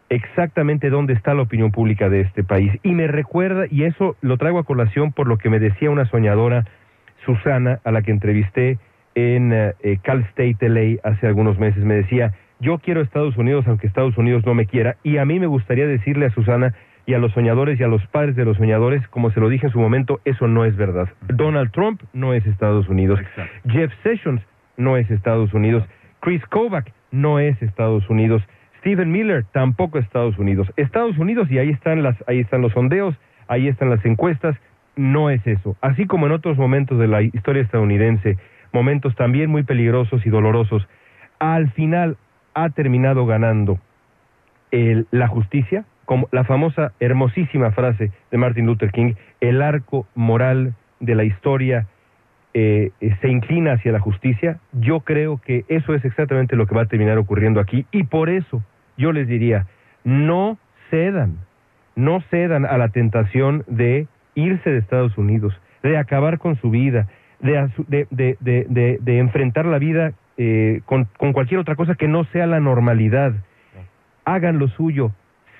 [0.10, 2.72] exactamente dónde está la opinión pública de este país.
[2.84, 6.06] Y me recuerda, y eso lo traigo a colación por lo que me decía una
[6.06, 6.66] soñadora,
[7.26, 8.78] Susana, a la que entrevisté
[9.16, 13.66] en eh, eh, Cal State LA hace algunos meses, me decía, yo quiero Estados Unidos
[13.68, 16.74] aunque Estados Unidos no me quiera, y a mí me gustaría decirle a Susana
[17.06, 19.68] y a los soñadores y a los padres de los soñadores, como se lo dije
[19.68, 21.10] en su momento, eso no es verdad.
[21.28, 23.20] Donald Trump no es Estados Unidos.
[23.68, 24.42] Jeff Sessions
[24.78, 25.84] no es Estados Unidos.
[26.20, 28.42] Chris Kovac no es Estados Unidos.
[28.80, 30.72] Stephen Miller tampoco es Estados Unidos.
[30.78, 33.16] Estados Unidos, y ahí están, las, ahí están los sondeos,
[33.48, 34.56] ahí están las encuestas,
[34.96, 35.76] no es eso.
[35.82, 38.38] Así como en otros momentos de la historia estadounidense,
[38.74, 40.88] momentos también muy peligrosos y dolorosos,
[41.40, 42.18] al final
[42.54, 43.80] ha terminado ganando
[44.72, 50.74] el, la justicia, como la famosa hermosísima frase de Martin Luther King, el arco moral
[51.00, 51.88] de la historia
[52.54, 52.92] eh,
[53.22, 56.88] se inclina hacia la justicia, yo creo que eso es exactamente lo que va a
[56.88, 58.64] terminar ocurriendo aquí y por eso
[58.98, 59.68] yo les diría,
[60.04, 60.58] no
[60.90, 61.40] cedan,
[61.96, 67.08] no cedan a la tentación de irse de Estados Unidos, de acabar con su vida,
[67.42, 68.08] de, de,
[68.40, 72.48] de, de, de enfrentar la vida eh, con, con cualquier otra cosa que no sea
[72.48, 73.34] la normalidad.
[74.26, 75.12] Hagan lo suyo,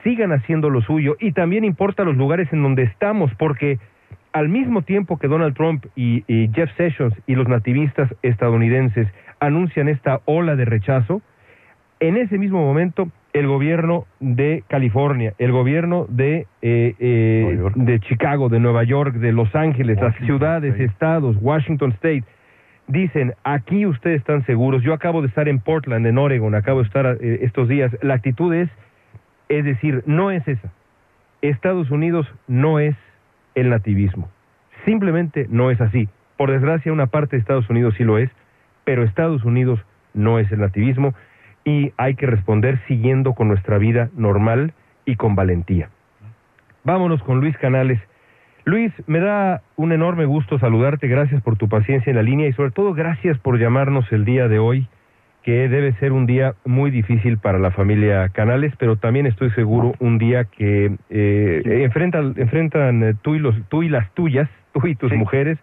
[0.06, 3.80] sigan haciendo lo suyo y también importa los lugares en donde estamos, porque
[4.32, 9.08] al mismo tiempo que Donald Trump y, y, Jeff Sessions y los nativistas estadounidenses
[9.40, 11.22] anuncian esta ola de rechazo,
[12.00, 18.48] en ese mismo momento el gobierno de California, el gobierno de, eh, eh, de Chicago,
[18.48, 22.24] de Nueva York, de Los Ángeles, las ciudades, estados, Washington State,
[22.88, 24.84] dicen, aquí ustedes están seguros.
[24.84, 27.92] Yo acabo de estar en Portland, en Oregon, acabo de estar eh, estos días.
[28.02, 28.70] La actitud es,
[29.50, 30.72] es decir, no es esa.
[31.42, 32.96] Estados Unidos no es
[33.54, 34.30] el nativismo.
[34.86, 36.10] Simplemente no es así.
[36.38, 38.30] Por desgracia, una parte de Estados Unidos sí lo es,
[38.84, 39.80] pero Estados Unidos
[40.14, 41.14] no es el nativismo
[41.64, 44.74] y hay que responder siguiendo con nuestra vida normal
[45.06, 45.90] y con valentía.
[46.84, 48.00] Vámonos con Luis Canales.
[48.64, 52.54] Luis, me da un enorme gusto saludarte, gracias por tu paciencia en la línea y
[52.54, 54.88] sobre todo gracias por llamarnos el día de hoy,
[55.46, 59.94] que debe ser un día muy difícil para la familia Canales, pero también estoy seguro
[60.00, 64.88] un día que eh, enfrentan, enfrentan eh, tú, y los, tú y las tuyas, tú
[64.88, 65.16] y tus sí.
[65.16, 65.60] mujeres,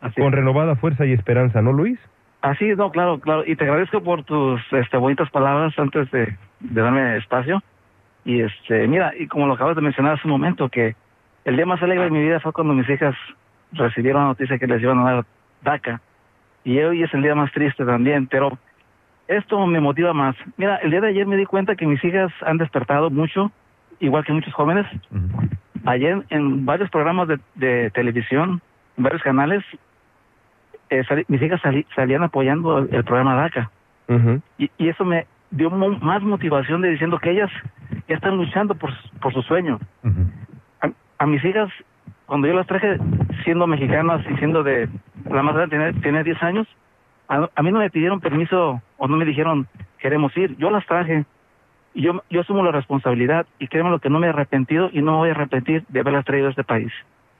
[0.00, 0.36] Así con es.
[0.36, 1.98] renovada fuerza y esperanza, ¿no, Luis?
[2.40, 3.44] Así, no, claro, claro.
[3.46, 7.62] Y te agradezco por tus este, bonitas palabras antes de, de darme espacio.
[8.24, 10.96] Y este, mira, y como lo acabas de mencionar hace un momento, que
[11.44, 13.14] el día más alegre de mi vida fue cuando mis hijas
[13.72, 15.24] recibieron la noticia que les iban a dar
[15.62, 16.00] DACA.
[16.64, 18.58] Y hoy es el día más triste también, pero
[19.28, 20.36] esto me motiva más.
[20.56, 23.50] Mira, el día de ayer me di cuenta que mis hijas han despertado mucho,
[24.00, 24.86] igual que muchos jóvenes.
[25.10, 25.58] Uh -huh.
[25.86, 28.60] Ayer en varios programas de, de televisión,
[28.96, 29.64] en varios canales,
[30.90, 31.60] eh, mis hijas
[31.94, 33.70] salían apoyando el, el programa DACA.
[34.08, 34.42] Uh -huh.
[34.58, 37.50] y, y, eso me dio mo más motivación de diciendo que ellas
[38.08, 39.80] ya están luchando por, por su sueño.
[40.04, 40.30] Uh -huh.
[40.82, 41.70] a, a, mis hijas
[42.26, 42.98] cuando yo las traje
[43.44, 44.88] siendo mexicanas y siendo de
[45.28, 46.66] la más grande, tiene, tiene 10 años,
[47.28, 49.66] a, a mí no me pidieron permiso o no me dijeron
[49.98, 51.24] queremos ir, yo las traje
[51.94, 55.00] y yo, yo asumo la responsabilidad y créeme lo que no me he arrepentido y
[55.02, 56.92] no me voy a arrepentir de haberlas traído a este país.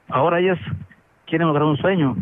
[0.09, 0.59] Ahora ellas
[1.25, 2.15] quieren lograr un sueño.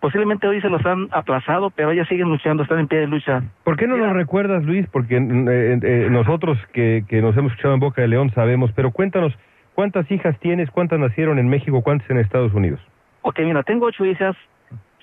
[0.00, 3.42] Posiblemente hoy se los han aplazado, pero ellas siguen luchando, están en pie de lucha.
[3.64, 4.86] ¿Por qué no nos recuerdas, Luis?
[4.90, 8.92] Porque eh, eh, nosotros que, que nos hemos escuchado en Boca de León sabemos, pero
[8.92, 9.36] cuéntanos,
[9.74, 10.70] ¿cuántas hijas tienes?
[10.70, 11.82] ¿Cuántas nacieron en México?
[11.82, 12.80] ¿Cuántas en Estados Unidos?
[13.22, 14.36] Ok, mira, tengo ocho hijas,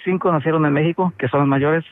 [0.03, 1.85] cinco nacieron en México, que son las mayores,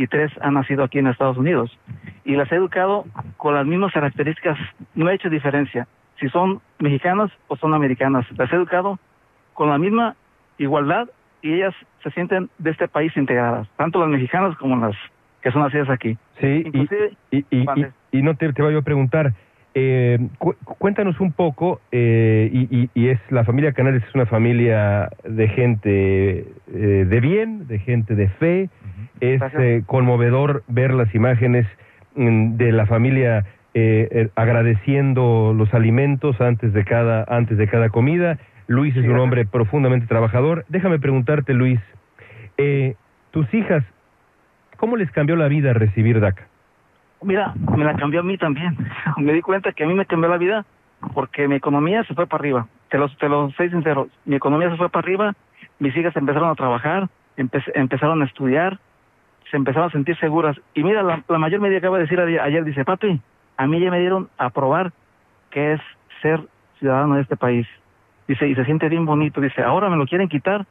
[0.00, 1.76] y tres han nacido aquí en Estados Unidos.
[2.24, 3.04] Y las he educado
[3.36, 4.58] con las mismas características,
[4.94, 5.86] no he hecho diferencia,
[6.18, 8.24] si son mexicanas o son americanas.
[8.38, 8.98] Las he educado
[9.52, 10.16] con la misma
[10.56, 11.10] igualdad
[11.42, 14.96] y ellas se sienten de este país integradas, tanto las mexicanas como las
[15.42, 16.16] que son nacidas aquí.
[16.40, 19.34] Sí, y, y, y, y, y no te, te voy a preguntar,
[19.74, 24.26] eh, cu- cuéntanos un poco, eh, y, y- y es la familia Canales es una
[24.26, 28.68] familia de gente eh, de bien, de gente de fe,
[29.20, 31.66] es eh, conmovedor ver las imágenes
[32.16, 38.38] mm, de la familia eh, agradeciendo los alimentos antes de cada antes de cada comida.
[38.66, 40.64] Luis es un hombre profundamente trabajador.
[40.68, 41.80] Déjame preguntarte, Luis,
[42.58, 42.94] eh,
[43.32, 43.84] tus hijas,
[44.76, 46.46] ¿cómo les cambió la vida recibir DACA?
[47.22, 48.76] Mira, me la cambió a mí también.
[49.18, 50.64] me di cuenta que a mí me cambió la vida
[51.14, 52.66] porque mi economía se fue para arriba.
[52.88, 54.08] Te lo, te lo soy sincero.
[54.24, 55.34] Mi economía se fue para arriba,
[55.78, 58.78] mis hijas empezaron a trabajar, empe- empezaron a estudiar,
[59.50, 60.56] se empezaron a sentir seguras.
[60.74, 63.20] Y mira, la, la mayor me acaba de decir ayer, dice, papi,
[63.56, 64.92] a mí ya me dieron a probar
[65.50, 65.80] qué es
[66.22, 66.40] ser
[66.78, 67.66] ciudadano de este país.
[68.28, 69.40] Dice, y se siente bien bonito.
[69.40, 70.64] Dice, ahora me lo quieren quitar,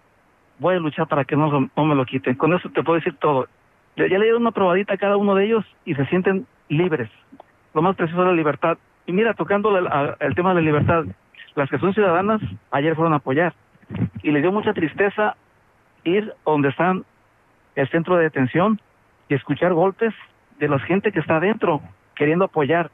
[0.60, 2.36] voy a luchar para que no, no me lo quiten.
[2.36, 3.48] Con eso te puedo decir todo.
[4.08, 7.10] Ya, le dieron una probadita a cada uno de ellos y se sienten libres.
[7.74, 8.78] Lo más precioso es la libertad.
[9.06, 11.06] Y mira, tocando la- a- el tema de la libertad,
[11.56, 13.54] las que son ciudadanas ayer fueron a apoyar.
[14.24, 15.36] Y les dio mucha tristeza
[16.04, 17.04] ir donde están
[17.76, 18.80] el centro de detención
[19.28, 20.14] y escuchar golpes
[20.60, 21.82] de la gente que está adentro
[22.16, 22.92] queriendo apoyar.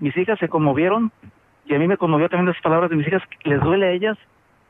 [0.00, 1.12] Mis hijas se conmovieron
[1.66, 3.22] y a mí me conmovió también las palabras de mis hijas.
[3.44, 4.18] Les duele a ellas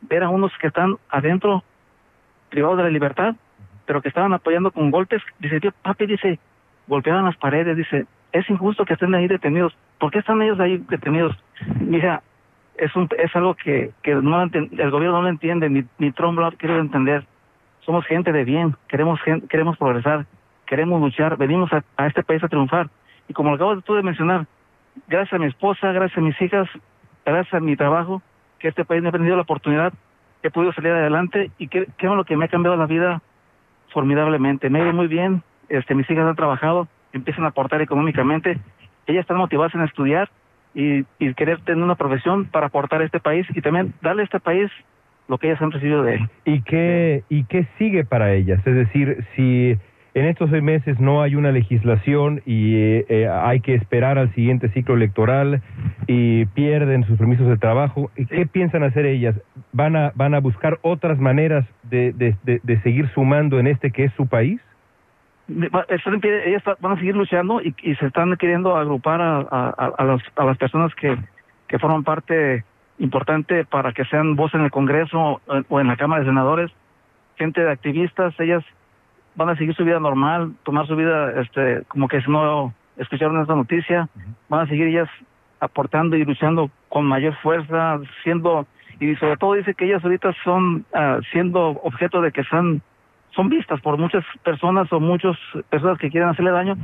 [0.03, 1.63] ver a unos que están adentro
[2.51, 3.35] privados de la libertad,
[3.87, 5.23] pero que estaban apoyando con golpes.
[5.39, 6.39] Dice, tío, papi, dice,
[6.87, 9.77] golpeaban las paredes, dice, es injusto que estén ahí detenidos.
[9.99, 11.37] ¿Por qué están ellos ahí detenidos?
[11.81, 12.23] Mira,
[12.77, 16.39] es un es algo que, que no el gobierno no lo entiende, ni, ni Trump
[16.39, 17.25] lo quiere entender.
[17.81, 20.27] Somos gente de bien, queremos queremos progresar,
[20.67, 22.89] queremos luchar, venimos a, a este país a triunfar.
[23.29, 24.47] Y como lo acabas tú de mencionar,
[25.07, 26.69] gracias a mi esposa, gracias a mis hijas,
[27.25, 28.23] gracias a mi trabajo,
[28.59, 29.93] que este país me ha permitido la oportunidad,
[30.43, 33.23] he podido salir adelante y que, que es lo que me ha cambiado la vida
[33.95, 34.69] formidablemente.
[34.69, 38.59] Me ha ido muy bien, este, mis hijas han trabajado, empiezan a aportar económicamente,
[39.07, 40.29] ellas están motivadas en estudiar
[40.75, 41.05] y,
[41.35, 44.71] querer tener una profesión para aportar a este país y también darle a este país
[45.29, 46.29] lo que ellas han recibido de él.
[46.45, 48.61] ¿Y qué, ¿Y qué sigue para ellas?
[48.67, 49.79] Es decir, si
[50.15, 54.33] en estos seis meses no hay una legislación y eh, eh, hay que esperar al
[54.35, 55.61] siguiente ciclo electoral
[56.07, 59.35] y pierden sus permisos de trabajo, ¿y ¿qué piensan hacer ellas?
[59.73, 63.91] ¿Van a, van a buscar otras maneras de, de, de, de seguir sumando en este
[63.91, 64.61] que es su país?
[65.49, 70.23] Ellas van a seguir luchando y, y se están queriendo agrupar a, a, a- los-
[70.37, 71.17] a las personas que,
[71.69, 72.65] que forman parte
[72.99, 76.71] importante para que sean voz en el Congreso o, o en la Cámara de Senadores,
[77.37, 78.65] gente de activistas, ellas
[79.35, 83.41] van a seguir su vida normal, tomar su vida este como que si no escucharon
[83.41, 84.09] esta noticia,
[84.49, 85.09] van a seguir ellas
[85.61, 88.67] aportando y luchando con mayor fuerza, siendo
[89.01, 92.83] y sobre todo dice que ellas ahorita son ah, siendo objeto de que son
[93.35, 95.37] son vistas por muchas personas o muchas
[95.69, 96.77] personas que quieren hacerle daño,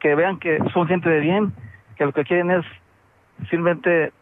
[0.00, 1.52] que vean que son gente de bien,
[1.96, 2.64] que lo que quieren es
[3.50, 4.12] simplemente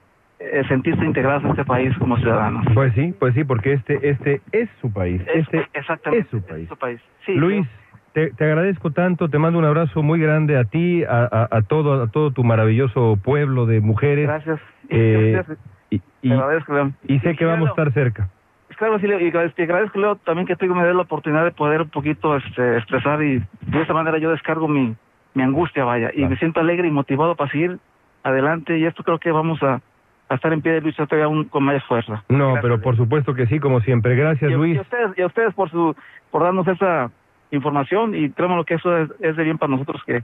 [0.68, 2.64] sentirse integradas en este país como ciudadanos.
[2.74, 5.22] Pues sí, pues sí, porque este, este es su país.
[5.34, 6.24] Este Exactamente.
[6.24, 6.68] es su país.
[6.68, 7.00] su país.
[7.26, 7.66] Sí, Luis,
[8.12, 11.62] te, te agradezco tanto, te mando un abrazo muy grande a ti, a, a, a
[11.62, 14.26] todo, a todo tu maravilloso pueblo de mujeres.
[14.26, 14.60] Gracias.
[14.88, 15.58] Eh, Gracias.
[15.90, 16.94] y, y, Te agradezco, León.
[17.08, 18.28] y sé que vamos a estar cerca.
[18.76, 21.52] Claro, sí, y agradezco, y agradezco, Leo, también que tú me des la oportunidad de
[21.52, 24.96] poder un poquito este, expresar y de esta manera yo descargo mi,
[25.34, 27.78] mi angustia, vaya, y me siento alegre y motivado para seguir
[28.24, 29.80] adelante y esto creo que vamos a,
[30.28, 32.24] a estar en pie de lucha todavía aún con más fuerza.
[32.28, 34.16] No, pero por supuesto que sí, como siempre.
[34.16, 34.76] Gracias, y, Luis.
[34.76, 35.94] y a ustedes, y a ustedes por su
[36.30, 37.10] por darnos esa
[37.50, 40.22] información y créanme que eso es, es de bien para nosotros que,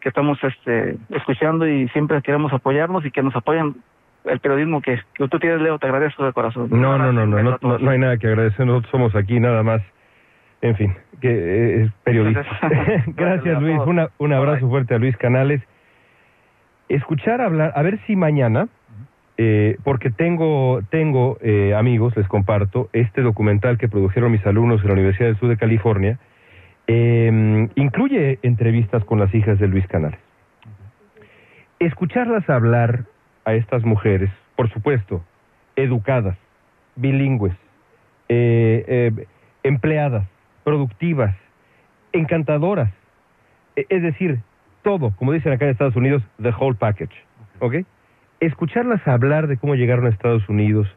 [0.00, 3.76] que estamos este escuchando y siempre queremos apoyarnos y que nos apoyen
[4.24, 6.68] el periodismo que, que tú tienes, Leo, te agradezco de corazón.
[6.70, 8.66] No, no, no, no, no, no, no hay nada que agradecer.
[8.66, 9.82] Nosotros somos aquí nada más.
[10.60, 12.44] En fin, que eh, es periodista.
[13.08, 13.78] Gracias, Luis.
[13.84, 15.60] Una, un abrazo fuerte a Luis Canales.
[16.88, 18.68] Escuchar hablar, a ver si mañana
[19.38, 24.88] eh, porque tengo, tengo eh, amigos, les comparto, este documental que produjeron mis alumnos en
[24.88, 26.18] la Universidad del Sur de California,
[26.86, 30.18] eh, incluye entrevistas con las hijas de Luis Canales.
[31.78, 33.04] Escucharlas hablar
[33.44, 35.24] a estas mujeres, por supuesto,
[35.76, 36.36] educadas,
[36.96, 37.54] bilingües,
[38.28, 39.26] eh, eh,
[39.62, 40.26] empleadas,
[40.64, 41.34] productivas,
[42.12, 42.90] encantadoras,
[43.76, 44.38] e- es decir,
[44.82, 47.14] todo, como dicen acá en Estados Unidos, the whole package,
[47.60, 47.76] ¿ok?
[48.42, 50.88] Escucharlas hablar de cómo llegaron a Estados Unidos,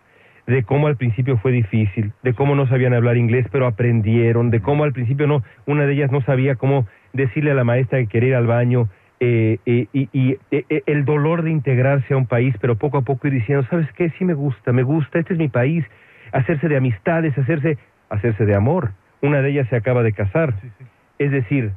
[0.47, 4.61] de cómo al principio fue difícil, de cómo no sabían hablar inglés, pero aprendieron, de
[4.61, 8.07] cómo al principio no, una de ellas no sabía cómo decirle a la maestra que
[8.07, 8.89] quería ir al baño,
[9.19, 12.97] eh, eh, y, y, eh, eh, el dolor de integrarse a un país, pero poco
[12.97, 14.09] a poco ir diciendo, ¿sabes qué?
[14.17, 15.85] Sí me gusta, me gusta, este es mi país,
[16.31, 17.77] hacerse de amistades, hacerse,
[18.09, 18.89] hacerse de amor.
[19.21, 20.55] Una de ellas se acaba de casar.
[21.19, 21.73] Es decir,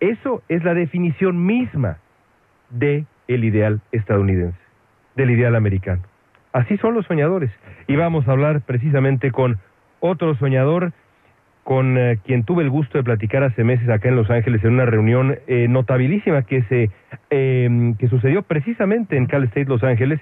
[0.00, 1.96] eso es la definición misma
[2.68, 4.58] de el ideal estadounidense,
[5.14, 6.02] del ideal americano.
[6.52, 7.50] Así son los soñadores.
[7.86, 9.58] Y vamos a hablar precisamente con
[10.00, 10.92] otro soñador
[11.62, 14.72] con eh, quien tuve el gusto de platicar hace meses acá en Los Ángeles en
[14.72, 16.90] una reunión eh, notabilísima que se
[17.28, 20.18] eh, que sucedió precisamente en Cal State Los Ángeles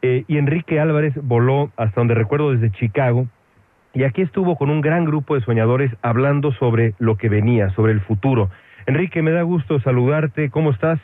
[0.00, 3.26] eh, y Enrique Álvarez voló hasta donde recuerdo desde Chicago
[3.92, 7.92] y aquí estuvo con un gran grupo de soñadores hablando sobre lo que venía, sobre
[7.92, 8.50] el futuro.
[8.84, 10.50] Enrique, me da gusto saludarte.
[10.50, 11.00] ¿Cómo estás?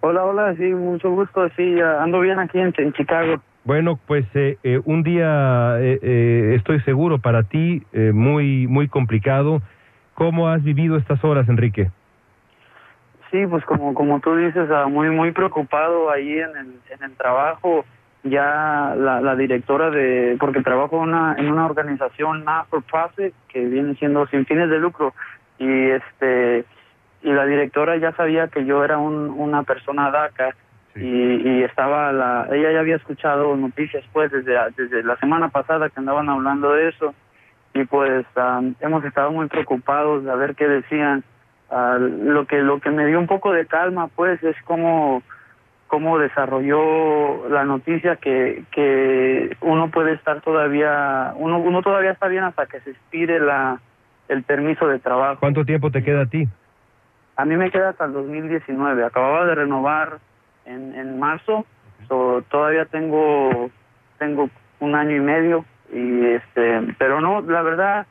[0.00, 3.42] Hola, hola, sí, mucho gusto, sí, ando bien aquí en, en Chicago.
[3.64, 8.88] Bueno, pues eh, eh, un día eh, eh, estoy seguro para ti eh, muy muy
[8.88, 9.60] complicado.
[10.14, 11.90] ¿Cómo has vivido estas horas, Enrique?
[13.30, 17.16] Sí, pues como como tú dices, ah, muy muy preocupado ahí en el, en el
[17.16, 17.84] trabajo.
[18.24, 23.64] Ya la, la directora de, porque trabajo una, en una organización not for profit que
[23.64, 25.14] viene siendo sin fines de lucro
[25.58, 26.64] y este
[27.22, 30.54] y la directora ya sabía que yo era un, una persona DACA
[30.94, 35.90] y, y estaba la ella ya había escuchado noticias pues desde desde la semana pasada
[35.90, 37.14] que andaban hablando de eso
[37.74, 38.26] y pues
[38.80, 41.22] hemos estado muy preocupados de ver qué decían.
[41.70, 45.22] Ah, lo que lo que me dio un poco de calma pues es como
[45.86, 52.44] cómo desarrolló la noticia que que uno puede estar todavía uno uno todavía está bien
[52.44, 53.80] hasta que se expire la
[54.28, 55.40] el permiso de trabajo.
[55.40, 56.48] ¿Cuánto tiempo te queda a ti?
[57.38, 60.18] A mí me queda hasta el 2019 acababa de renovar
[60.66, 61.64] en en marzo
[62.06, 63.70] so, todavía tengo
[64.18, 68.06] tengo un año y medio y este pero no la verdad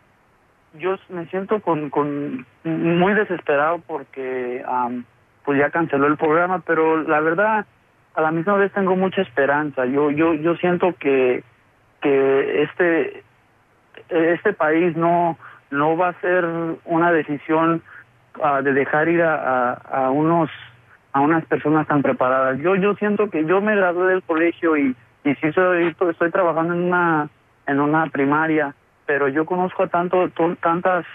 [0.73, 5.05] yo me siento con, con muy desesperado porque am,
[5.43, 7.65] pues ya canceló el programa, pero la verdad
[8.15, 9.85] a la misma vez tengo mucha esperanza.
[9.85, 11.43] Yo yo yo siento que
[12.01, 13.23] que este
[14.09, 15.37] este país no
[15.71, 16.45] no va a ser
[16.85, 17.81] una decisión
[18.43, 20.49] ah, de dejar ir a, a, unos
[21.13, 22.59] a unas personas tan preparadas.
[22.59, 26.73] Yo yo siento que yo me gradué del colegio y y sí soy, estoy trabajando
[26.73, 27.29] en una
[27.67, 28.73] en una primaria
[29.07, 31.05] pero yo conozco a tanto, to- tantas,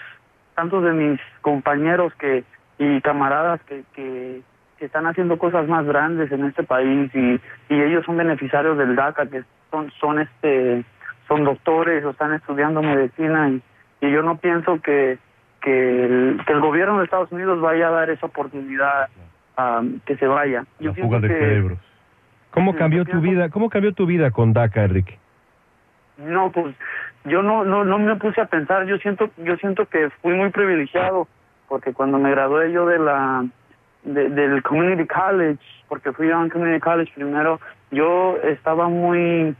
[0.55, 2.43] tantos de mis compañeros que
[2.79, 4.41] y camaradas que, que,
[4.79, 9.27] están haciendo cosas más grandes en este país y, y ellos son beneficiarios del DACA,
[9.27, 10.83] que son, son este,
[11.29, 15.19] son doctores o están estudiando medicina y yo no pienso que,
[15.63, 19.07] que, el, que el gobierno de Estados Unidos vaya a dar esa oportunidad
[19.57, 20.65] a que se vaya.
[20.79, 21.79] Yo La fuga de que- cerebros.
[22.51, 23.49] ¿Cómo cambió tu vida?
[23.49, 25.17] ¿Cómo cambió tu vida con DACA, Enrique?
[26.17, 26.75] No, pues
[27.25, 28.85] yo no, no, no me puse a pensar.
[28.85, 31.27] Yo siento, yo siento que fui muy privilegiado
[31.67, 33.43] porque cuando me gradué yo de la
[34.03, 37.59] de- del community college, porque fui a un community college primero,
[37.89, 39.55] yo estaba muy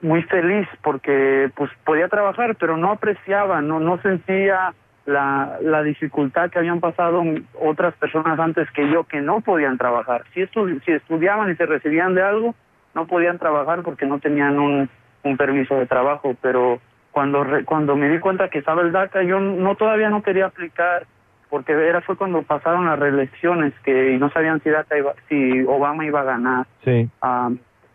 [0.00, 4.72] muy feliz porque pues podía trabajar, pero no apreciaba, no no sentía
[5.06, 7.22] la, la dificultad que habían pasado
[7.60, 10.24] otras personas antes que yo que no podían trabajar.
[10.32, 12.54] Si, estu si estudiaban y se recibían de algo,
[12.94, 14.88] no podían trabajar porque no tenían un,
[15.22, 16.80] un permiso de trabajo, pero
[17.10, 20.46] cuando re- cuando me di cuenta que estaba el DACA, yo no todavía no quería
[20.46, 21.06] aplicar
[21.50, 26.04] porque era fue cuando pasaron las reelecciones que no sabían si DACA iba, si Obama
[26.04, 26.66] iba a ganar.
[26.84, 27.08] Sí.
[27.22, 27.50] Ah,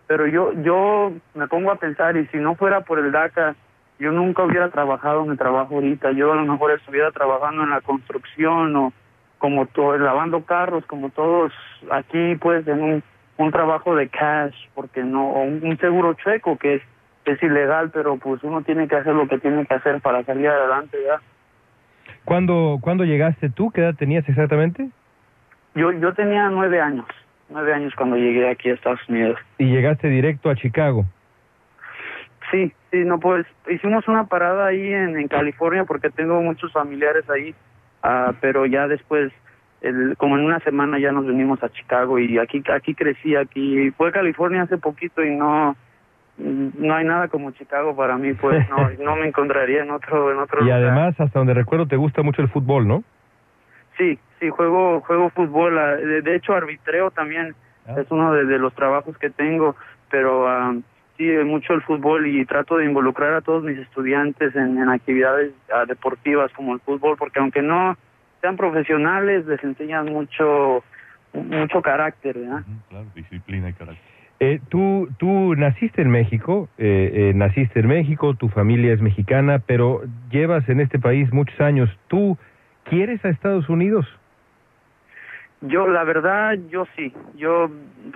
[0.07, 3.55] pero yo yo me pongo a pensar y si no fuera por el DACA
[3.99, 7.69] yo nunca hubiera trabajado en el trabajo ahorita yo a lo mejor estuviera trabajando en
[7.69, 8.93] la construcción o
[9.37, 11.51] como todo lavando carros como todos
[11.91, 13.03] aquí pues en un
[13.37, 16.81] un trabajo de cash porque no o un, un seguro checo que es
[17.25, 20.47] es ilegal pero pues uno tiene que hacer lo que tiene que hacer para salir
[20.47, 21.19] adelante ya
[22.25, 23.71] ¿Cuándo, ¿Cuándo llegaste tú?
[23.71, 24.89] ¿Qué edad tenías exactamente?
[25.75, 27.05] yo yo tenía nueve años
[27.49, 31.05] nueve años cuando llegué aquí a Estados Unidos Y llegaste directo a Chicago.
[32.51, 37.29] Sí, sí, no, pues hicimos una parada ahí en, en California porque tengo muchos familiares
[37.29, 37.53] ahí,
[38.01, 39.31] ah, pero ya después
[39.81, 43.91] el, como en una semana ya nos venimos a Chicago y aquí aquí crecí aquí
[43.91, 45.75] fue California hace poquito y no
[46.37, 50.39] no hay nada como Chicago para mí pues no no me encontraría en otro en
[50.39, 50.81] otro Y lugar.
[50.83, 53.03] además, hasta donde recuerdo, te gusta mucho el fútbol, ¿no?
[53.97, 55.77] Sí, sí, juego juego fútbol.
[55.77, 57.53] ah, De, de hecho, arbitreo también
[57.97, 59.75] es uno de, de los trabajos que tengo,
[60.09, 60.73] pero ah,
[61.19, 65.83] sí, mucho el fútbol y trato de involucrar a todos mis estudiantes en, actividades ah,
[65.85, 67.97] deportivas como el fútbol, porque aunque no
[68.39, 70.81] sean profesionales, les enseñan mucho
[71.33, 72.63] mucho carácter, ¿verdad?
[72.89, 74.03] Claro, disciplina y carácter.
[74.39, 79.59] Eh, tú, tú naciste en México, eh, eh, naciste en México, tu familia es mexicana,
[79.59, 80.01] pero
[80.31, 81.89] llevas en este país muchos años.
[82.07, 82.37] ¿Tú
[82.85, 84.07] quieres a Estados Unidos?
[85.61, 87.13] Yo, la verdad, yo sí.
[87.35, 87.69] Yo,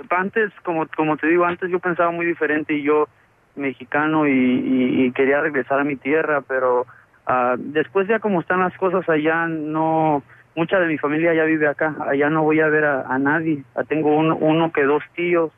[0.09, 3.07] antes, como, como te digo, antes yo pensaba muy diferente y yo,
[3.55, 6.85] mexicano, y, y, y quería regresar a mi tierra, pero
[7.27, 10.23] ah, después ya como están las cosas allá, no,
[10.55, 13.63] mucha de mi familia ya vive acá, allá no voy a ver a, a nadie.
[13.75, 15.51] Ah, tengo uno, uno que dos tíos,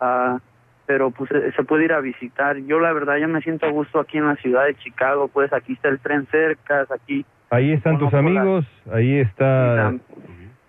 [0.00, 0.38] ah,
[0.86, 2.56] pero pues se se puede ir a visitar.
[2.58, 5.52] Yo la verdad ya me siento a gusto aquí en la ciudad de Chicago, pues
[5.52, 9.94] aquí está el tren cerca, aquí Ahí están tus la- amigos, ahí está...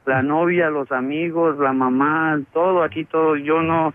[0.09, 3.35] la, novia, los amigos, la mamá, todo aquí, todo.
[3.37, 3.93] Yo no,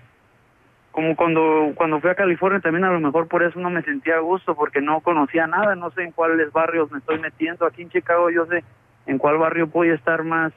[0.92, 4.16] como cuando cuando fui a California también a lo mejor por eso no me sentía
[4.16, 7.66] a gusto porque no conocía nada, no sé en cuáles barrios me estoy metiendo.
[7.66, 8.62] Aquí en Chicago yo sé
[9.06, 10.52] en cuál barrio voy a estar más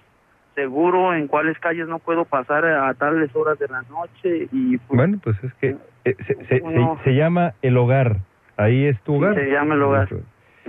[0.56, 4.98] seguro, en cuáles calles no puedo pasar a tales horas de la noche y pues,
[4.98, 8.18] Bueno, pues es que eh, se, se- Uno- se- se llama el hogar,
[8.58, 9.36] ahí es tu hogar.
[9.36, 10.08] se llama el hogar.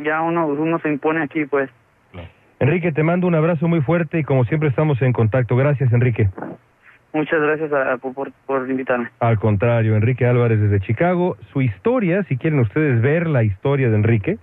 [0.03, 1.71] ya uno uno se impone aquí pues.
[2.61, 5.57] Enrique, te mando un abrazo muy fuerte y como siempre estamos en contacto.
[5.57, 6.29] Gracias, Enrique.
[7.13, 9.09] Muchas gracias a- por, por, por invitarme.
[9.21, 11.37] Al contrario, Enrique Álvarez desde Chicago.
[11.53, 14.39] Su historia, si quieren ustedes ver la historia de Enrique,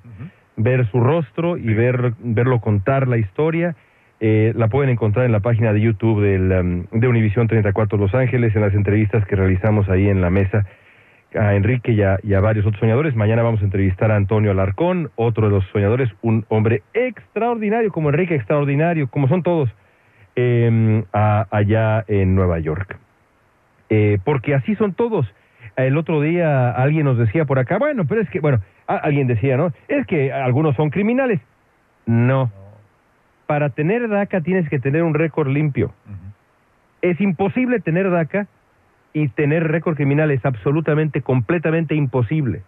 [0.57, 3.75] ver su rostro y ver verlo contar la historia,
[4.21, 6.51] eh, la pueden encontrar en la página de YouTube del,
[6.91, 10.65] um, de Univisión 34 Los Ángeles, en las entrevistas que realizamos ahí en la mesa
[11.37, 13.15] a Enrique y a, y a varios otros soñadores.
[13.15, 18.09] Mañana vamos a entrevistar a Antonio Alarcón, otro de los soñadores, un hombre extraordinario, como
[18.09, 19.69] Enrique, extraordinario, como son todos,
[20.35, 22.97] eh, a- allá en Nueva York.
[23.89, 25.31] Eh, porque así son todos.
[25.75, 29.27] El otro día alguien nos decía por acá, bueno, pero es que, bueno, a- alguien
[29.27, 29.71] decía, ¿no?
[29.87, 31.41] Es que algunos son criminales.
[32.05, 32.51] No.
[33.45, 35.93] Para tener DACA tienes que tener un récord limpio.
[37.01, 38.47] Es imposible tener DACA
[39.15, 42.63] y tener récord criminal, es absolutamente, completamente imposible.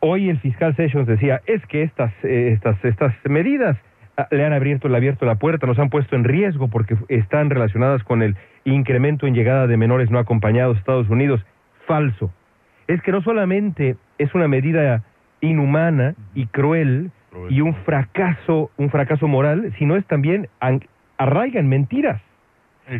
[0.00, 3.76] Hoy el fiscal Sessions decía, es que estas, eh, estas, estas medidas
[4.16, 6.96] ah, le han abierto, le han abierto la puerta, nos han puesto en riesgo porque
[7.08, 11.44] están relacionadas con el incremento en llegada de menores no acompañados a Estados Unidos.
[11.86, 12.32] Falso.
[12.88, 15.02] Es que no solamente es una medida
[15.42, 17.10] inhumana y cruel
[17.50, 20.80] y un fracaso, un fracaso moral, sino es también an-
[21.18, 22.22] arraiga en mentiras.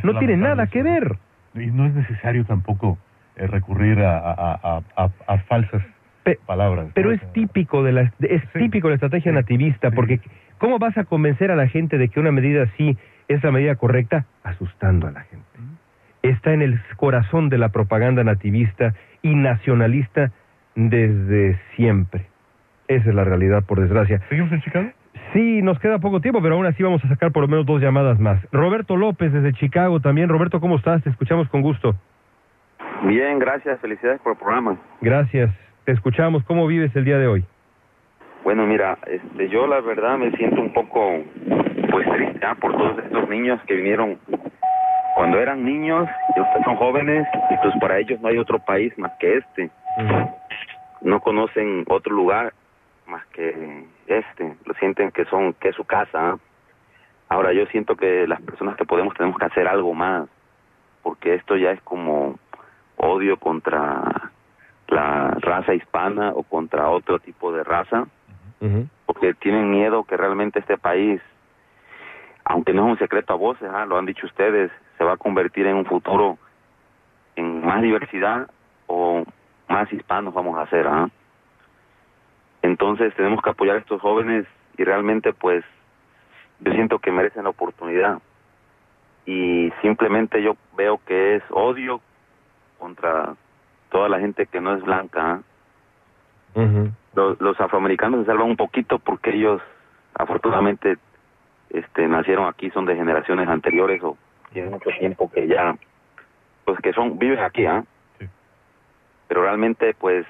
[0.04, 1.16] No tiene nada que ver.
[1.55, 2.98] Y no es necesario tampoco
[3.36, 4.82] eh, recurrir a, a,
[5.26, 5.82] a, falsas
[6.46, 6.86] palabras.
[6.86, 6.92] ¿no?
[6.94, 10.20] Pero es típico de la es típico de la estrategia nativista porque
[10.59, 12.96] ¿cómo vas a convencer a la gente de que una medida así
[13.28, 14.26] es la medida correcta?
[14.44, 15.44] Asustando a la gente.
[16.22, 20.30] Está en el corazón de la propaganda nativista y nacionalista
[20.74, 22.26] desde siempre.
[22.88, 24.20] Esa es la realidad, por desgracia.
[24.28, 24.90] ¿Seguimos en Chicago?
[25.33, 27.81] Sí, nos queda poco tiempo, pero aún así vamos a sacar por lo menos dos
[27.81, 28.41] llamadas más.
[28.51, 30.28] Roberto López desde Chicago también.
[30.28, 31.03] Roberto, ¿cómo estás?
[31.05, 31.95] Te escuchamos con gusto.
[33.05, 34.76] Bien, gracias, felicidades por el programa.
[35.01, 35.51] Gracias.
[35.85, 36.43] Te escuchamos.
[36.45, 37.45] ¿Cómo vives el día de hoy?
[38.45, 41.22] Bueno, mira, este, yo la verdad me siento un poco,
[41.91, 42.57] pues triste ¿ah?
[42.61, 44.18] por todos estos niños que vinieron
[45.14, 48.97] cuando eran niños y ahorita son jóvenes y pues para ellos no hay otro país
[48.99, 49.70] más que este.
[51.03, 52.53] No conocen otro lugar
[53.07, 53.85] más que
[54.18, 54.56] este.
[54.64, 56.32] Lo sienten que son que es su casa.
[56.32, 56.38] ¿ah?
[57.28, 60.28] Ahora yo siento que las personas que podemos tenemos que hacer algo más
[61.02, 62.38] porque esto ya es como
[62.96, 64.30] odio contra
[64.88, 68.06] la raza hispana o contra otro tipo de raza
[69.06, 71.20] porque tienen miedo que realmente este país,
[72.44, 75.16] aunque no es un secreto a voces, ah, lo han dicho ustedes, se va a
[75.16, 76.36] convertir en un futuro
[77.36, 78.50] en más diversidad
[78.86, 79.24] o
[79.68, 80.86] más hispanos vamos a hacer.
[80.86, 81.08] ah.
[82.91, 85.64] Entonces tenemos que apoyar a estos jóvenes y realmente pues
[86.59, 88.18] yo siento que merecen la oportunidad
[89.24, 92.01] y simplemente yo veo que es odio
[92.80, 93.36] contra
[93.91, 95.41] toda la gente que no es blanca.
[96.57, 96.61] ¿ah?
[97.14, 99.62] los, los afroamericanos se salvan un poquito porque ellos
[100.14, 100.97] afortunadamente
[101.70, 104.16] este nacieron aquí son de generaciones anteriores o
[104.53, 105.76] tienen mucho tiempo que ya
[106.64, 107.84] pues que son viven aquí ah
[109.28, 110.26] pero realmente pues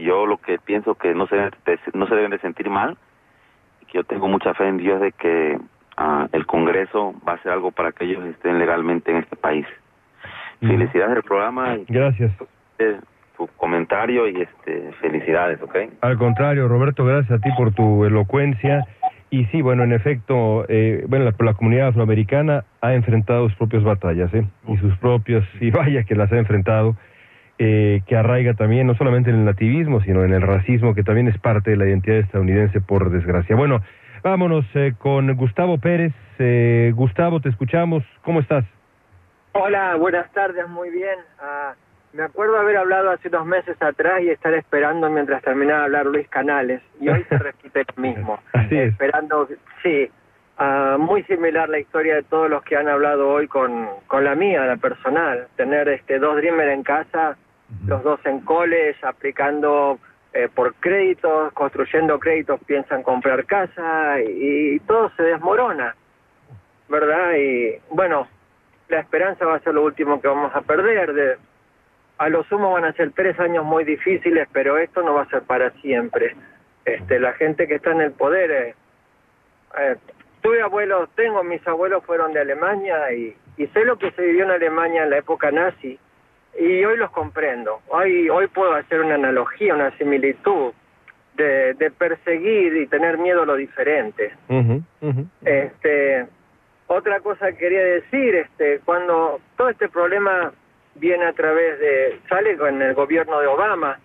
[0.00, 2.96] yo lo que pienso que no se deben de- no se deben de sentir mal
[3.86, 5.58] que yo tengo mucha fe en Dios de que
[5.96, 9.66] ah, el Congreso va a hacer algo para que ellos estén legalmente en este país.
[10.60, 11.76] Felicidades del programa.
[11.76, 12.32] y, Gracias.
[12.78, 12.98] eh,
[13.36, 15.74] tu comentario y este felicidades, ¿ok?
[16.02, 18.84] Al contrario, Roberto, gracias a ti por tu elocuencia.
[19.30, 23.82] Y sí, bueno, en efecto, eh, bueno, la, la comunidad afroamericana ha enfrentado sus propias
[23.84, 24.44] batallas, ¿eh?
[24.68, 26.96] Y sus propias, y vaya que las ha enfrentado,
[27.62, 31.28] eh, que arraiga también no solamente en el nativismo, sino en el racismo, que también
[31.28, 33.54] es parte de la identidad estadounidense, por desgracia.
[33.54, 33.82] Bueno,
[34.22, 36.14] vámonos eh, con Gustavo Pérez.
[36.38, 38.02] Eh, Gustavo, te escuchamos.
[38.22, 38.64] ¿Cómo estás?
[39.52, 41.18] Hola, buenas tardes, muy bien.
[41.38, 41.74] Ah,
[42.14, 46.06] me acuerdo haber hablado hace unos meses atrás y estar esperando mientras terminaba de hablar
[46.06, 48.38] Luis Canales, y hoy se repite lo mismo.
[48.54, 48.92] Así es.
[48.92, 49.46] Esperando,
[49.82, 50.10] sí,
[50.56, 54.34] ah, muy similar la historia de todos los que han hablado hoy con, con la
[54.34, 55.46] mía, la personal.
[55.56, 57.36] Tener este dos Dreamer en casa,
[57.86, 59.98] los dos en college, aplicando
[60.32, 65.94] eh, por créditos, construyendo créditos, piensan comprar casa y, y todo se desmorona,
[66.88, 67.34] ¿verdad?
[67.34, 68.28] Y bueno,
[68.88, 71.12] la esperanza va a ser lo último que vamos a perder.
[71.12, 71.36] De,
[72.18, 75.30] a lo sumo van a ser tres años muy difíciles, pero esto no va a
[75.30, 76.36] ser para siempre.
[76.84, 78.74] Este, la gente que está en el poder, eh,
[79.78, 79.96] eh,
[80.42, 83.34] tuve abuelos, tengo, mis abuelos fueron de Alemania y
[83.74, 85.98] sé lo que se vivió en Alemania en la época nazi
[86.58, 87.80] y hoy los comprendo.
[87.88, 90.72] Hoy, hoy puedo hacer una analogía, una similitud
[91.34, 94.32] de, de perseguir y tener miedo a lo diferente.
[95.44, 96.26] Este,
[96.86, 100.52] otra cosa que quería decir, este, cuando todo este problema
[100.96, 103.98] viene a través de, sale con el gobierno de Obama,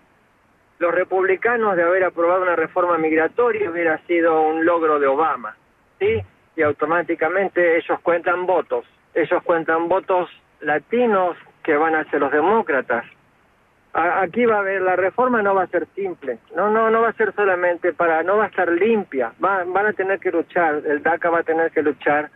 [0.77, 5.55] los republicanos de haber aprobado una reforma migratoria hubiera sido un logro de Obama,
[5.99, 6.21] ¿sí?
[6.55, 10.29] Y automáticamente ellos cuentan votos, ellos cuentan votos
[10.59, 13.03] latinos que van a ser los demócratas.
[13.93, 17.01] A- Aquí va a haber, la reforma no va a ser simple, no, no, no
[17.01, 20.31] va a ser solamente para, no va a estar limpia, Va- van a tener que
[20.31, 22.29] luchar, el DACA va a tener que luchar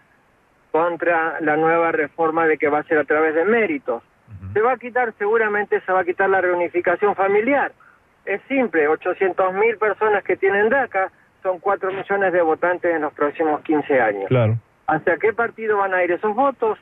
[0.71, 4.03] contra la nueva reforma de que va a ser a través de méritos.
[4.53, 7.71] Se va a quitar, seguramente se va a quitar la reunificación familiar.
[8.25, 11.11] Es simple, 800 mil personas que tienen DACA
[11.43, 14.25] son 4 millones de votantes en los próximos 15 años.
[14.27, 14.55] Claro.
[14.87, 16.77] ¿Hacia qué partido van a ir esos votos?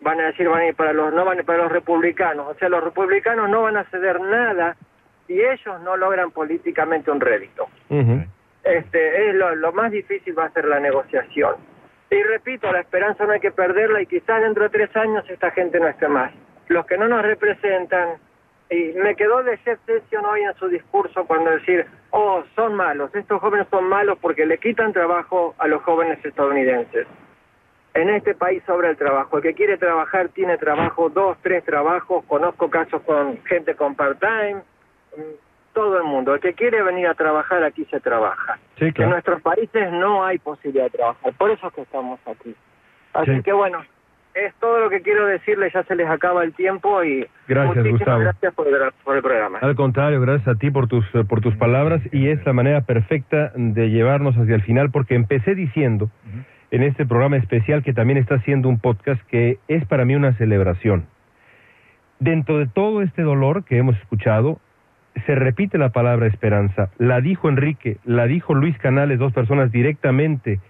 [0.00, 2.46] Van a decir van a ir para los no van a ir para los republicanos,
[2.48, 4.76] o sea, los republicanos no van a ceder nada
[5.26, 7.68] si ellos no logran políticamente un rédito.
[8.62, 11.54] Este es lo, lo más difícil va a ser la negociación.
[12.10, 15.50] Y repito, la esperanza no hay que perderla y quizás dentro de tres años esta
[15.50, 16.32] gente no esté más.
[16.68, 18.18] Los que no nos representan,
[18.70, 23.14] y me quedó de Jeff Session hoy en su discurso cuando decir, oh, son malos,
[23.14, 27.06] estos jóvenes son malos porque le quitan trabajo a los jóvenes estadounidenses.
[27.96, 29.36] En este país sobra el trabajo.
[29.38, 32.24] El que quiere trabajar tiene trabajo, dos, tres trabajos.
[32.26, 34.56] Conozco casos con gente con part-time,
[35.16, 35.20] mm,
[35.72, 36.34] todo el mundo.
[36.34, 38.58] El que quiere venir a trabajar aquí se trabaja.
[38.78, 41.32] Sí, En nuestros países no hay posibilidad de trabajar.
[41.38, 42.54] Por eso es que estamos aquí.
[43.14, 43.42] Así Sí.
[43.42, 43.78] que bueno,
[44.34, 45.72] es todo lo que quiero decirles.
[45.72, 48.20] Ya se les acaba el tiempo y Gracias, muchísimas Gustavo.
[48.20, 48.74] gracias por el,
[49.04, 49.58] por el programa.
[49.62, 52.82] Al contrario, gracias a ti por tus, eh, por tus palabras y es la manera
[52.82, 56.10] perfecta de llevarnos hacia el final porque empecé diciendo
[56.70, 60.32] en este programa especial que también está haciendo un podcast que es para mí una
[60.34, 61.06] celebración.
[62.18, 64.58] Dentro de todo este dolor que hemos escuchado,
[65.24, 66.90] se repite la palabra esperanza.
[66.98, 70.60] La dijo Enrique, la dijo Luis Canales, dos personas directamente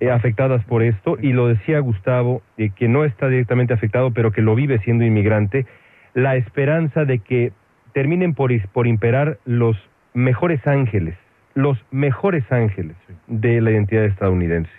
[0.00, 4.32] eh, afectadas por esto, y lo decía Gustavo, eh, que no está directamente afectado, pero
[4.32, 5.66] que lo vive siendo inmigrante,
[6.14, 7.52] la esperanza de que
[7.92, 8.52] terminen por,
[8.86, 9.76] imperar los
[10.12, 11.14] mejores ángeles,
[11.54, 14.70] los mejores ángeles de la identidad estadounidense.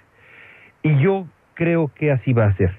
[0.84, 2.72] Y yo creo que así va a ser.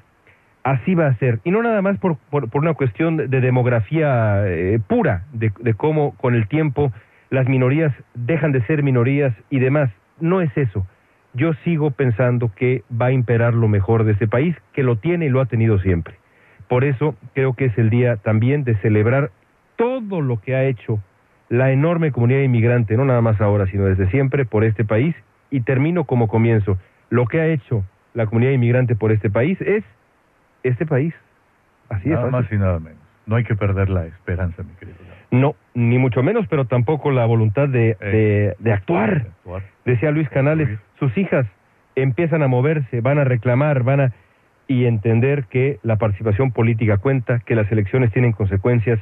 [0.62, 1.40] Así va a ser.
[1.44, 5.74] Y no nada más por, por, una cuestión de, de demografía eh, pura, de, de
[5.74, 6.92] cómo con el tiempo
[7.30, 9.90] las minorías dejan de ser minorías y demás.
[10.20, 10.86] No es eso.
[11.34, 15.26] Yo sigo pensando que va a imperar lo mejor de este país, que lo tiene
[15.26, 16.14] y lo ha tenido siempre.
[16.68, 19.30] Por eso creo que es el día también de celebrar
[19.76, 21.00] todo lo que ha hecho
[21.48, 25.14] la enorme comunidad inmigrante, no nada más ahora, sino desde siempre, por este país.
[25.50, 26.78] Y termino como comienzo.
[27.10, 27.84] Lo que ha hecho
[28.14, 29.84] la comunidad inmigrante por este país es
[30.62, 31.14] este país.
[31.88, 32.32] Así nada es.
[32.32, 32.98] más y nada menos.
[33.26, 34.96] No hay que perder la esperanza, mi querido.
[35.30, 39.26] No, ni mucho menos, pero tampoco la voluntad de, de, de actuar.
[39.40, 39.62] actuar.
[39.84, 41.46] Decía Luis Canales, sus hijas
[41.94, 44.12] empiezan a moverse, van a reclamar, van a...
[44.66, 48.98] y entender que la participación política cuenta, que las elecciones tienen consecuencias,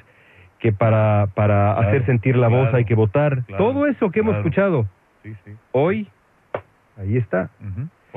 [0.58, 3.42] que para, para Claro, hacer sentir la voz hay que votar.
[3.44, 4.86] claro, Todo eso que hemos escuchado,
[5.22, 5.52] Sí, sí.
[5.72, 6.08] hoy,
[6.98, 7.50] ahí está.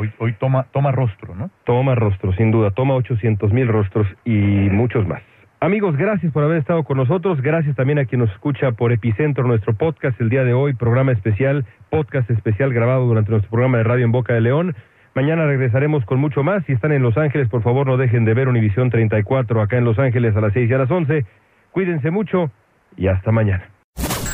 [0.02, 1.50] Hoy, hoy toma, toma rostro, ¿no?
[1.66, 5.22] Toma rostros, sin duda, toma 800 mil rostros y muchos más.
[5.60, 7.41] Amigos, gracias por haber estado con nosotros.
[7.41, 11.12] Gracias también a quien nos escucha por Epicentro, nuestro podcast el día de hoy, programa
[11.12, 14.74] especial, podcast especial grabado durante nuestro programa de radio en Boca de León.
[15.16, 16.64] Mañana regresaremos con mucho más.
[16.64, 19.84] Si están en Los Ángeles, por favor no dejen de ver Univisión 34 acá en
[19.84, 21.26] Los Ángeles a las 6 y a las 11.
[21.72, 22.50] Cuídense mucho
[22.95, 23.70] y hasta mañana.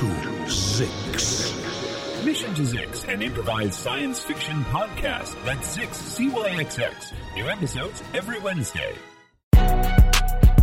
[0.00, 0.06] to
[0.46, 1.52] Zix.
[2.24, 5.36] Mission to Zix, an improvised science fiction podcast.
[5.44, 7.12] That's Zix, C-Y-X-X.
[7.36, 8.94] New episodes every Wednesday.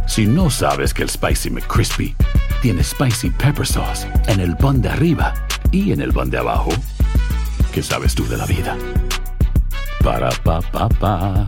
[0.07, 2.15] Si no sabes que el Spicy McCrispy
[2.63, 5.35] tiene Spicy Pepper Sauce en el pan de arriba
[5.71, 6.71] y en el pan de abajo,
[7.71, 8.75] ¿qué sabes tú de la vida?
[10.03, 11.47] Para, pa, pa, pa.